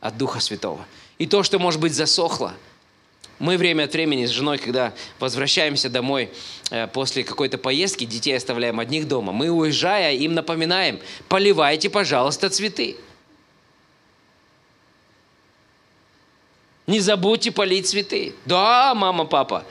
от 0.00 0.16
Духа 0.16 0.40
Святого. 0.40 0.84
И 1.18 1.26
то, 1.26 1.42
что, 1.42 1.58
может 1.58 1.80
быть, 1.80 1.94
засохло, 1.94 2.54
мы 3.38 3.58
время 3.58 3.84
от 3.84 3.92
времени 3.92 4.26
с 4.26 4.30
женой, 4.30 4.58
когда 4.58 4.94
возвращаемся 5.18 5.90
домой 5.90 6.30
э, 6.70 6.86
после 6.86 7.22
какой-то 7.22 7.58
поездки, 7.58 8.04
детей 8.04 8.36
оставляем 8.36 8.80
одних 8.80 9.08
дома, 9.08 9.32
мы, 9.32 9.50
уезжая, 9.50 10.14
им 10.14 10.34
напоминаем, 10.34 11.00
поливайте, 11.28 11.90
пожалуйста, 11.90 12.48
цветы. 12.48 12.96
Не 16.86 17.00
забудьте 17.00 17.50
полить 17.50 17.88
цветы. 17.88 18.34
Да, 18.44 18.94
мама, 18.94 19.24
папа. 19.24 19.64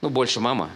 Ну, 0.00 0.08
больше 0.08 0.40
мама, 0.40 0.70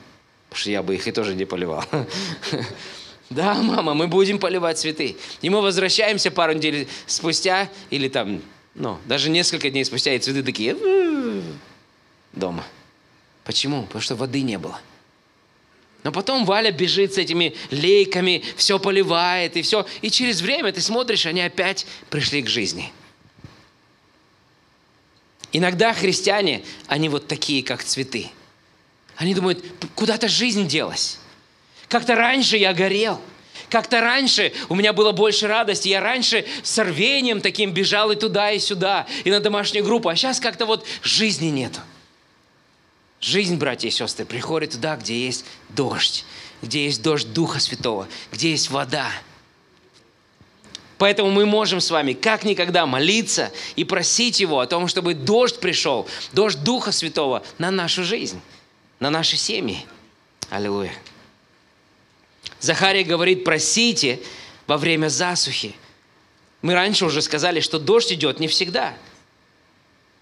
потому 0.48 0.60
что 0.60 0.70
я 0.70 0.82
бы 0.82 0.94
их 0.94 1.06
и 1.06 1.12
тоже 1.12 1.34
не 1.34 1.44
поливал. 1.44 1.84
Да, 3.30 3.54
мама, 3.54 3.94
мы 3.94 4.06
будем 4.06 4.38
поливать 4.38 4.78
цветы. 4.78 5.16
И 5.42 5.50
мы 5.50 5.60
возвращаемся 5.60 6.30
пару 6.30 6.54
недель 6.54 6.88
спустя, 7.06 7.70
или 7.90 8.08
там, 8.08 8.42
ну, 8.74 8.98
даже 9.06 9.28
несколько 9.28 9.70
дней 9.70 9.84
спустя, 9.84 10.14
и 10.14 10.18
цветы 10.18 10.42
такие 10.42 10.76
дома. 12.32 12.64
Почему? 13.44 13.82
Потому 13.82 14.02
что 14.02 14.16
воды 14.16 14.40
не 14.42 14.58
было. 14.58 14.80
Но 16.04 16.12
потом 16.12 16.44
Валя 16.44 16.70
бежит 16.70 17.14
с 17.14 17.18
этими 17.18 17.54
лейками, 17.70 18.44
все 18.56 18.78
поливает, 18.78 19.56
и 19.56 19.62
все. 19.62 19.84
И 20.00 20.10
через 20.10 20.40
время 20.40 20.72
ты 20.72 20.80
смотришь, 20.80 21.26
они 21.26 21.40
опять 21.40 21.86
пришли 22.08 22.40
к 22.42 22.48
жизни. 22.48 22.92
Иногда 25.52 25.92
христиане, 25.92 26.62
они 26.86 27.08
вот 27.08 27.26
такие, 27.26 27.62
как 27.62 27.82
цветы. 27.82 28.30
Они 29.16 29.34
думают, 29.34 29.64
куда-то 29.94 30.28
жизнь 30.28 30.68
делась. 30.68 31.18
Как-то 31.88 32.14
раньше 32.14 32.56
я 32.56 32.72
горел. 32.74 33.20
Как-то 33.70 34.00
раньше 34.00 34.52
у 34.68 34.74
меня 34.74 34.92
было 34.92 35.12
больше 35.12 35.46
радости. 35.46 35.88
Я 35.88 36.00
раньше 36.00 36.46
с 36.62 36.82
рвением 36.82 37.40
таким 37.40 37.72
бежал 37.72 38.10
и 38.10 38.16
туда, 38.16 38.50
и 38.50 38.58
сюда, 38.58 39.06
и 39.24 39.30
на 39.30 39.40
домашнюю 39.40 39.84
группу. 39.84 40.08
А 40.08 40.16
сейчас 40.16 40.40
как-то 40.40 40.66
вот 40.66 40.86
жизни 41.02 41.48
нету. 41.48 41.80
Жизнь, 43.20 43.56
братья 43.56 43.88
и 43.88 43.90
сестры, 43.90 44.24
приходит 44.24 44.72
туда, 44.72 44.96
где 44.96 45.26
есть 45.26 45.44
дождь, 45.70 46.24
где 46.62 46.84
есть 46.84 47.02
дождь 47.02 47.32
Духа 47.32 47.58
Святого, 47.58 48.06
где 48.30 48.50
есть 48.50 48.70
вода. 48.70 49.10
Поэтому 50.98 51.30
мы 51.30 51.44
можем 51.44 51.80
с 51.80 51.90
вами 51.90 52.12
как 52.12 52.44
никогда 52.44 52.86
молиться 52.86 53.52
и 53.76 53.84
просить 53.84 54.40
Его 54.40 54.60
о 54.60 54.66
том, 54.66 54.88
чтобы 54.88 55.14
дождь 55.14 55.58
пришел, 55.58 56.08
дождь 56.32 56.62
Духа 56.62 56.92
Святого 56.92 57.42
на 57.58 57.70
нашу 57.70 58.04
жизнь, 58.04 58.40
на 59.00 59.10
наши 59.10 59.36
семьи. 59.36 59.84
Аллилуйя. 60.50 60.92
Захария 62.60 63.04
говорит, 63.04 63.44
просите 63.44 64.20
во 64.66 64.78
время 64.78 65.08
засухи. 65.08 65.74
Мы 66.60 66.74
раньше 66.74 67.06
уже 67.06 67.22
сказали, 67.22 67.60
что 67.60 67.78
дождь 67.78 68.12
идет 68.12 68.40
не 68.40 68.48
всегда. 68.48 68.96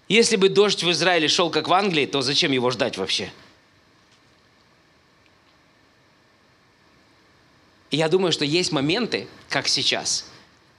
Если 0.07 0.35
бы 0.35 0.49
дождь 0.49 0.83
в 0.83 0.91
Израиле 0.91 1.27
шел 1.27 1.49
как 1.49 1.67
в 1.67 1.73
Англии, 1.73 2.05
то 2.05 2.21
зачем 2.21 2.51
его 2.51 2.69
ждать 2.69 2.97
вообще? 2.97 3.31
Я 7.89 8.07
думаю, 8.07 8.31
что 8.31 8.45
есть 8.45 8.71
моменты, 8.71 9.27
как 9.49 9.67
сейчас, 9.67 10.29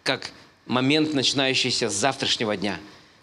как 0.04 0.30
момент, 0.66 1.14
начинающийся 1.14 1.88
с 1.88 1.94
завтрашнего 1.94 2.56
дня, 2.56 2.78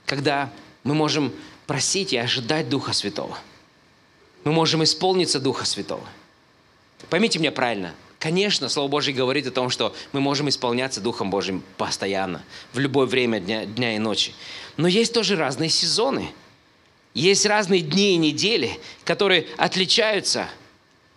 когда 0.05 0.51
мы 0.83 0.93
можем 0.93 1.33
просить 1.67 2.11
и 2.11 2.17
ожидать 2.17 2.67
Духа 2.67 2.93
Святого. 2.93 3.37
Мы 4.43 4.51
можем 4.51 4.83
исполниться 4.83 5.39
Духа 5.39 5.65
Святого. 5.65 6.07
Поймите 7.09 7.39
меня 7.39 7.51
правильно– 7.51 7.95
Конечно, 8.25 8.69
Слово 8.69 8.87
Божье 8.87 9.13
говорит 9.13 9.45
о 9.45 9.51
том, 9.51 9.69
что 9.69 9.95
мы 10.11 10.19
можем 10.19 10.49
исполняться 10.49 10.99
Духом 10.99 11.29
Божьим 11.29 11.63
постоянно, 11.77 12.43
в 12.73 12.79
любое 12.79 13.05
время 13.05 13.39
дня, 13.39 13.65
дня 13.67 13.95
и 13.95 13.99
ночи. 13.99 14.33
Но 14.77 14.87
есть 14.87 15.13
тоже 15.13 15.35
разные 15.35 15.69
сезоны. 15.69 16.31
Есть 17.13 17.45
разные 17.45 17.81
дни 17.81 18.15
и 18.15 18.17
недели, 18.17 18.79
которые 19.03 19.45
отличаются 19.57 20.49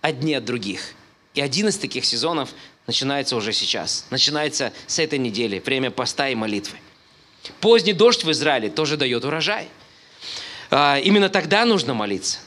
одни 0.02 0.34
от 0.34 0.44
других. 0.44 0.92
И 1.32 1.40
один 1.40 1.68
из 1.68 1.78
таких 1.78 2.04
сезонов 2.04 2.50
начинается 2.86 3.36
уже 3.36 3.54
сейчас. 3.54 4.04
Начинается 4.10 4.74
с 4.86 4.98
этой 4.98 5.18
недели, 5.18 5.60
время 5.60 5.90
поста 5.90 6.28
и 6.28 6.34
молитвы. 6.34 6.76
Поздний 7.62 7.94
дождь 7.94 8.22
в 8.22 8.30
Израиле 8.32 8.68
тоже 8.68 8.98
дает 8.98 9.24
урожай. 9.24 9.68
А, 10.70 10.98
именно 10.98 11.30
тогда 11.30 11.64
нужно 11.64 11.94
молиться. 11.94 12.40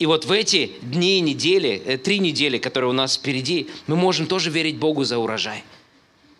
И 0.00 0.06
вот 0.06 0.24
в 0.24 0.32
эти 0.32 0.72
дни 0.80 1.18
и 1.18 1.20
недели, 1.20 1.82
э, 1.84 1.98
три 1.98 2.20
недели, 2.20 2.56
которые 2.56 2.88
у 2.88 2.94
нас 2.94 3.18
впереди, 3.18 3.68
мы 3.86 3.96
можем 3.96 4.26
тоже 4.26 4.48
верить 4.48 4.76
Богу 4.78 5.04
за 5.04 5.18
урожай. 5.18 5.62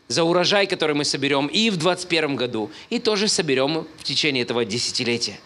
За 0.08 0.24
урожай, 0.24 0.66
который 0.66 0.96
мы 0.96 1.04
соберем 1.04 1.46
и 1.46 1.68
в 1.68 1.76
2021 1.76 2.36
году, 2.36 2.70
и 2.88 2.98
тоже 2.98 3.28
соберем 3.28 3.86
в 3.98 4.02
течение 4.02 4.44
этого 4.44 4.64
десятилетия. 4.64 5.38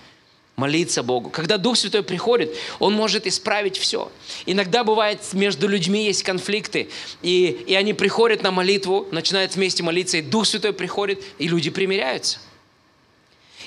Молиться 0.55 1.03
Богу. 1.03 1.29
Когда 1.29 1.59
Дух 1.59 1.77
Святой 1.77 2.05
приходит, 2.05 2.55
Он 2.79 2.95
может 2.95 3.27
исправить 3.27 3.77
все. 3.77 4.13
Иногда 4.47 4.85
бывает, 4.85 5.19
между 5.33 5.67
людьми 5.67 6.07
есть 6.07 6.23
конфликты, 6.23 6.89
и, 7.21 7.65
и 7.67 7.75
они 7.75 7.95
приходят 7.95 8.45
на 8.45 8.53
молитву, 8.53 9.09
начинают 9.11 9.57
вместе 9.57 9.83
молиться, 9.83 10.19
и 10.19 10.23
Дух 10.23 10.47
Святой 10.47 10.73
приходит, 10.73 11.21
и 11.39 11.49
люди 11.49 11.71
примиряются. 11.71 12.39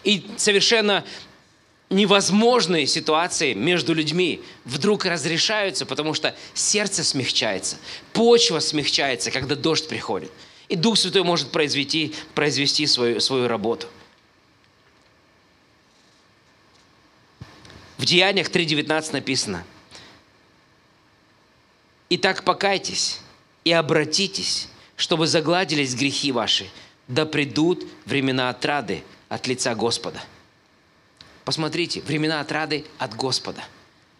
И 0.05 0.25
совершенно 0.37 1.03
невозможные 1.89 2.85
ситуации 2.85 3.53
между 3.53 3.93
людьми 3.93 4.41
вдруг 4.65 5.05
разрешаются, 5.05 5.85
потому 5.85 6.13
что 6.13 6.35
сердце 6.53 7.03
смягчается, 7.03 7.77
почва 8.13 8.59
смягчается, 8.59 9.31
когда 9.31 9.55
дождь 9.55 9.87
приходит. 9.87 10.31
И 10.67 10.75
Дух 10.75 10.97
Святой 10.97 11.23
может 11.23 11.51
произвести, 11.51 12.13
произвести 12.35 12.85
свою, 12.87 13.21
свою 13.21 13.47
работу. 13.47 13.87
В 17.97 18.05
Деяниях 18.05 18.49
3.19 18.49 19.13
написано, 19.13 19.63
«Итак, 22.09 22.43
покайтесь 22.43 23.21
и 23.63 23.71
обратитесь, 23.71 24.67
чтобы 24.97 25.25
загладились 25.25 25.95
грехи 25.95 26.31
ваши, 26.31 26.69
да 27.07 27.25
придут 27.25 27.85
времена 28.05 28.49
отрады 28.49 29.03
от 29.29 29.47
лица 29.47 29.73
Господа». 29.73 30.21
Посмотрите, 31.47 32.01
времена 32.01 32.41
отрады 32.41 32.83
от 32.97 33.15
Господа. 33.15 33.63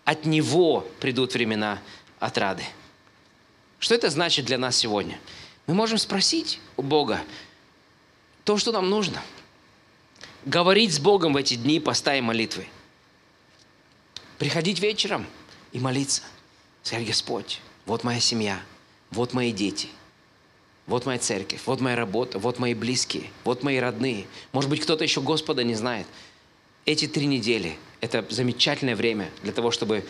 От 0.05 0.25
Него 0.25 0.88
придут 1.01 1.34
времена 1.34 1.82
отрады. 2.19 2.63
Что 3.80 3.95
это 3.95 4.09
значит 4.09 4.45
для 4.45 4.57
нас 4.57 4.78
сегодня? 4.78 5.19
Мы 5.65 5.73
можем 5.73 5.97
спросить 5.97 6.61
у 6.78 6.84
Бога 6.84 7.19
то, 8.45 8.57
что 8.57 8.71
нам 8.71 8.89
нужно. 8.89 9.21
Говорить 10.45 10.93
с 10.93 10.99
Богом 10.99 11.34
в 11.34 11.36
эти 11.36 11.55
дни 11.55 11.82
поста 11.82 12.15
и 12.15 12.21
молитвы. 12.21 12.65
Приходить 14.38 14.80
вечером 14.80 15.25
и 15.73 15.82
молиться. 15.82 16.21
Сказать, 16.82 17.05
Господь, 17.07 17.59
вот 17.86 18.05
моя 18.05 18.21
семья, 18.21 18.57
вот 19.11 19.34
мои 19.34 19.51
дети, 19.51 19.89
вот 20.86 21.05
моя 21.05 21.19
церковь, 21.19 21.59
вот 21.65 21.82
моя 21.82 21.97
работа, 21.97 22.39
вот 22.39 22.57
мои 22.57 22.73
близкие, 22.73 23.30
вот 23.43 23.63
мои 23.63 23.80
родные. 23.80 24.28
Может 24.53 24.69
быть, 24.69 24.80
кто-то 24.80 25.03
еще 25.03 25.19
Господа 25.19 25.65
не 25.65 25.75
знает. 25.75 26.07
Эти 26.88 27.07
три 27.07 27.27
недели– 27.27 27.77
это 28.01 28.25
замечательное 28.29 28.95
время 28.95 29.29
для 29.43 29.51
того, 29.51 29.69
чтобы 29.69 30.03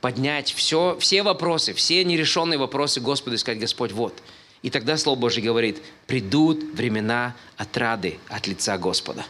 поднять 0.00 0.52
все, 0.52 0.96
все 0.98 1.22
вопросы, 1.22 1.72
все 1.72 2.02
нерешенные 2.02 2.58
вопросы 2.58 3.00
Господу 3.00 3.36
и 3.36 3.38
сказать, 3.38 3.60
Господь, 3.60 3.92
вот. 3.92 4.20
И 4.62 4.70
тогда 4.70 4.96
Слово 4.96 5.16
Божье 5.16 5.40
говорит, 5.40 5.80
придут 6.08 6.64
времена 6.74 7.36
отрады 7.56 8.18
от 8.26 8.48
лица 8.48 8.76
Господа. 8.76 9.24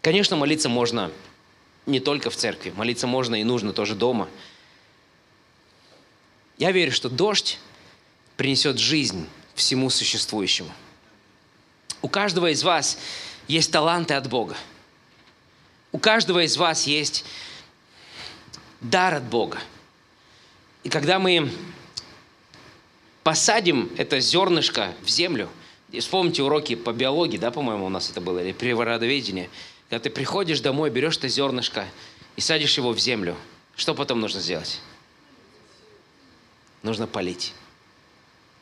Конечно, 0.00 0.36
молиться 0.36 0.70
можно 0.70 1.12
не 1.84 2.00
только 2.00 2.30
в 2.30 2.36
церкви, 2.36 2.72
молиться 2.74 3.06
можно 3.06 3.38
и 3.38 3.44
нужно 3.44 3.74
тоже 3.74 3.94
дома– 3.94 4.26
я 6.60 6.72
верю, 6.72 6.92
что 6.92 7.08
дождь 7.08 7.58
принесет 8.36 8.78
жизнь 8.78 9.26
всему 9.54 9.88
существующему. 9.88 10.70
У 12.02 12.08
каждого 12.08 12.50
из 12.50 12.62
вас 12.62 12.98
есть 13.48 13.72
таланты 13.72 14.14
от 14.14 14.28
Бога. 14.28 14.56
У 15.92 15.98
каждого 15.98 16.44
из 16.44 16.56
вас 16.56 16.86
есть 16.86 17.24
дар 18.80 19.14
от 19.14 19.24
Бога. 19.24 19.58
И 20.82 20.88
когда 20.88 21.18
мы 21.18 21.50
посадим 23.22 23.90
это 23.96 24.20
зернышко 24.20 24.94
в 25.02 25.08
землю, 25.08 25.48
вспомните 25.98 26.42
уроки 26.42 26.74
по 26.74 26.92
биологии, 26.92 27.36
да, 27.36 27.50
по-моему, 27.50 27.86
у 27.86 27.90
нас 27.90 28.08
это 28.10 28.20
было, 28.20 28.38
или 28.38 28.52
природоведение, 28.52 29.50
когда 29.88 30.04
ты 30.04 30.10
приходишь 30.10 30.60
домой, 30.60 30.90
берешь 30.90 31.18
это 31.18 31.28
зернышко 31.28 31.86
и 32.36 32.40
садишь 32.40 32.76
его 32.78 32.92
в 32.92 32.98
землю, 32.98 33.36
что 33.76 33.94
потом 33.94 34.20
нужно 34.20 34.40
сделать? 34.40 34.80
нужно 36.82 37.06
полить. 37.06 37.54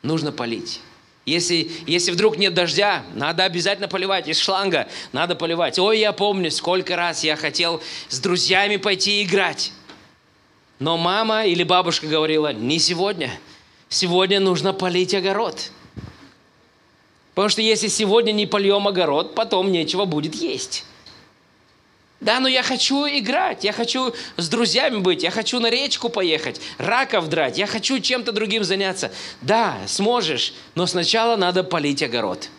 Нужно 0.01 0.31
полить. 0.31 0.81
Если, 1.29 1.71
если 1.85 2.11
вдруг 2.11 2.37
нет 2.37 2.53
дождя, 2.53 3.03
надо 3.13 3.43
обязательно 3.43 3.87
поливать. 3.87 4.27
Из 4.27 4.39
шланга 4.39 4.87
надо 5.11 5.35
поливать. 5.35 5.77
Ой, 5.79 5.99
я 5.99 6.11
помню, 6.11 6.51
сколько 6.51 6.95
раз 6.95 7.23
я 7.23 7.35
хотел 7.35 7.81
с 8.09 8.19
друзьями 8.19 8.77
пойти 8.77 9.23
играть. 9.23 9.71
Но 10.79 10.97
мама 10.97 11.45
или 11.45 11.63
бабушка 11.63 12.07
говорила, 12.07 12.53
не 12.53 12.79
сегодня. 12.79 13.31
Сегодня 13.89 14.39
нужно 14.39 14.73
полить 14.73 15.13
огород. 15.13 15.71
Потому 17.33 17.49
что 17.49 17.61
если 17.61 17.87
сегодня 17.87 18.31
не 18.31 18.45
польем 18.45 18.87
огород, 18.87 19.35
потом 19.35 19.71
нечего 19.71 20.05
будет 20.05 20.35
есть. 20.35 20.85
Да, 22.21 22.41
но 22.41 22.49
я 22.49 22.63
хочу 22.63 23.07
играть, 23.07 23.63
я 23.63 23.71
хочу 23.71 24.13
с 24.35 24.49
друзьями 24.49 24.97
быть, 24.97 25.23
я 25.23 25.31
хочу 25.31 25.59
на 25.59 25.69
речку 25.69 26.09
поехать, 26.09 26.59
раков 26.77 27.29
драть, 27.29 27.57
я 27.57 27.65
хочу 27.65 27.99
чем-то 27.99 28.33
другим 28.33 28.65
заняться. 28.65 29.11
Да, 29.41 29.77
сможешь, 29.87 30.53
но 30.75 30.85
сначала 30.85 31.37
надо 31.37 31.63
полить 31.63 32.03
огород. 32.03 32.49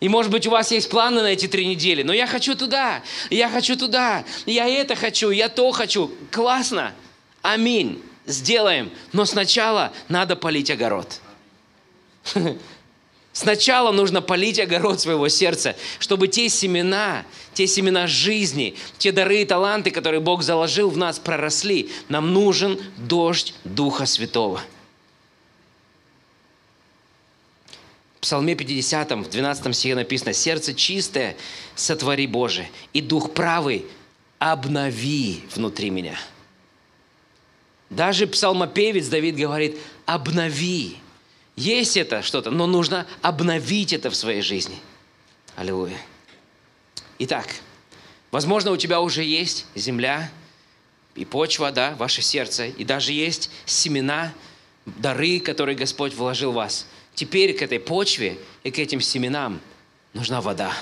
И 0.00 0.08
может 0.08 0.32
быть 0.32 0.48
у 0.48 0.50
вас 0.50 0.72
есть 0.72 0.90
планы 0.90 1.22
на 1.22 1.28
эти 1.28 1.46
три 1.46 1.64
недели, 1.64 2.02
но 2.02 2.12
я 2.12 2.26
хочу 2.26 2.56
туда, 2.56 3.04
я 3.30 3.48
хочу 3.48 3.76
туда, 3.76 4.24
я 4.46 4.66
это 4.66 4.96
хочу, 4.96 5.30
я 5.30 5.48
то 5.48 5.70
хочу. 5.70 6.10
Классно. 6.32 6.92
Аминь. 7.40 8.02
Сделаем. 8.26 8.90
Но 9.12 9.24
сначала 9.24 9.92
надо 10.08 10.34
полить 10.34 10.72
огород. 10.72 11.20
Сначала 13.32 13.92
нужно 13.92 14.20
полить 14.20 14.60
огород 14.60 15.00
своего 15.00 15.28
сердца, 15.28 15.74
чтобы 15.98 16.28
те 16.28 16.50
семена, 16.50 17.24
те 17.54 17.66
семена 17.66 18.06
жизни, 18.06 18.76
те 18.98 19.10
дары 19.10 19.40
и 19.42 19.44
таланты, 19.46 19.90
которые 19.90 20.20
Бог 20.20 20.42
заложил 20.42 20.90
в 20.90 20.98
нас, 20.98 21.18
проросли. 21.18 21.90
Нам 22.08 22.34
нужен 22.34 22.78
дождь 22.98 23.54
Духа 23.64 24.04
Святого. 24.04 24.60
В 28.16 28.20
Псалме 28.20 28.54
50, 28.54 29.12
в 29.12 29.30
12 29.30 29.74
стихе 29.74 29.94
написано, 29.94 30.32
«Сердце 30.34 30.74
чистое 30.74 31.36
сотвори 31.74 32.26
Боже, 32.26 32.68
и 32.92 33.00
Дух 33.00 33.32
правый 33.32 33.86
обнови 34.38 35.42
внутри 35.54 35.90
меня». 35.90 36.16
Даже 37.88 38.26
псалмопевец 38.26 39.08
Давид 39.08 39.36
говорит, 39.36 39.78
обнови. 40.06 40.98
Есть 41.56 41.96
это 41.96 42.22
что-то, 42.22 42.50
но 42.50 42.66
нужно 42.66 43.06
обновить 43.20 43.92
это 43.92 44.10
в 44.10 44.16
своей 44.16 44.42
жизни. 44.42 44.78
Аллилуйя. 45.56 45.98
Итак, 47.18 47.46
возможно, 48.30 48.70
у 48.70 48.76
тебя 48.76 49.00
уже 49.00 49.22
есть 49.22 49.66
земля 49.74 50.30
и 51.14 51.24
почва, 51.24 51.70
да, 51.70 51.94
ваше 51.96 52.22
сердце, 52.22 52.66
и 52.66 52.84
даже 52.84 53.12
есть 53.12 53.50
семена, 53.66 54.32
дары, 54.86 55.40
которые 55.40 55.76
Господь 55.76 56.14
вложил 56.14 56.52
в 56.52 56.56
вас. 56.56 56.86
Теперь 57.14 57.56
к 57.56 57.62
этой 57.62 57.78
почве 57.78 58.38
и 58.64 58.70
к 58.70 58.78
этим 58.78 59.00
семенам 59.00 59.60
нужна 60.14 60.40
вода. 60.40 60.72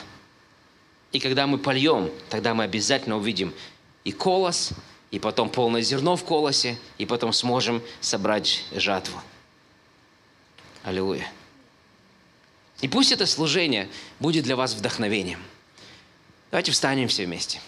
И 1.13 1.19
когда 1.19 1.49
мы 1.49 1.59
польем, 1.59 2.11
тогда 2.29 2.55
мы 2.55 2.63
обязательно 2.65 3.17
увидим 3.17 3.53
и 4.05 4.13
колос, 4.13 4.71
и 5.11 5.19
потом 5.19 5.51
полное 5.51 5.83
зерно 5.83 6.17
в 6.17 6.25
колосе, 6.25 6.79
и 6.99 7.05
потом 7.05 7.33
сможем 7.33 7.83
собрать 8.01 8.65
жатву. 8.73 9.21
Аллилуйя. 10.83 11.31
И 12.81 12.89
пусть 12.89 13.13
это 13.13 13.27
служение 13.27 13.89
будет 14.19 14.45
для 14.45 14.57
вас 14.57 14.75
вдохновением. 14.75 15.43
Давайте 16.51 16.73
встанем 16.73 17.09
все 17.09 17.27
вместе. 17.27 17.61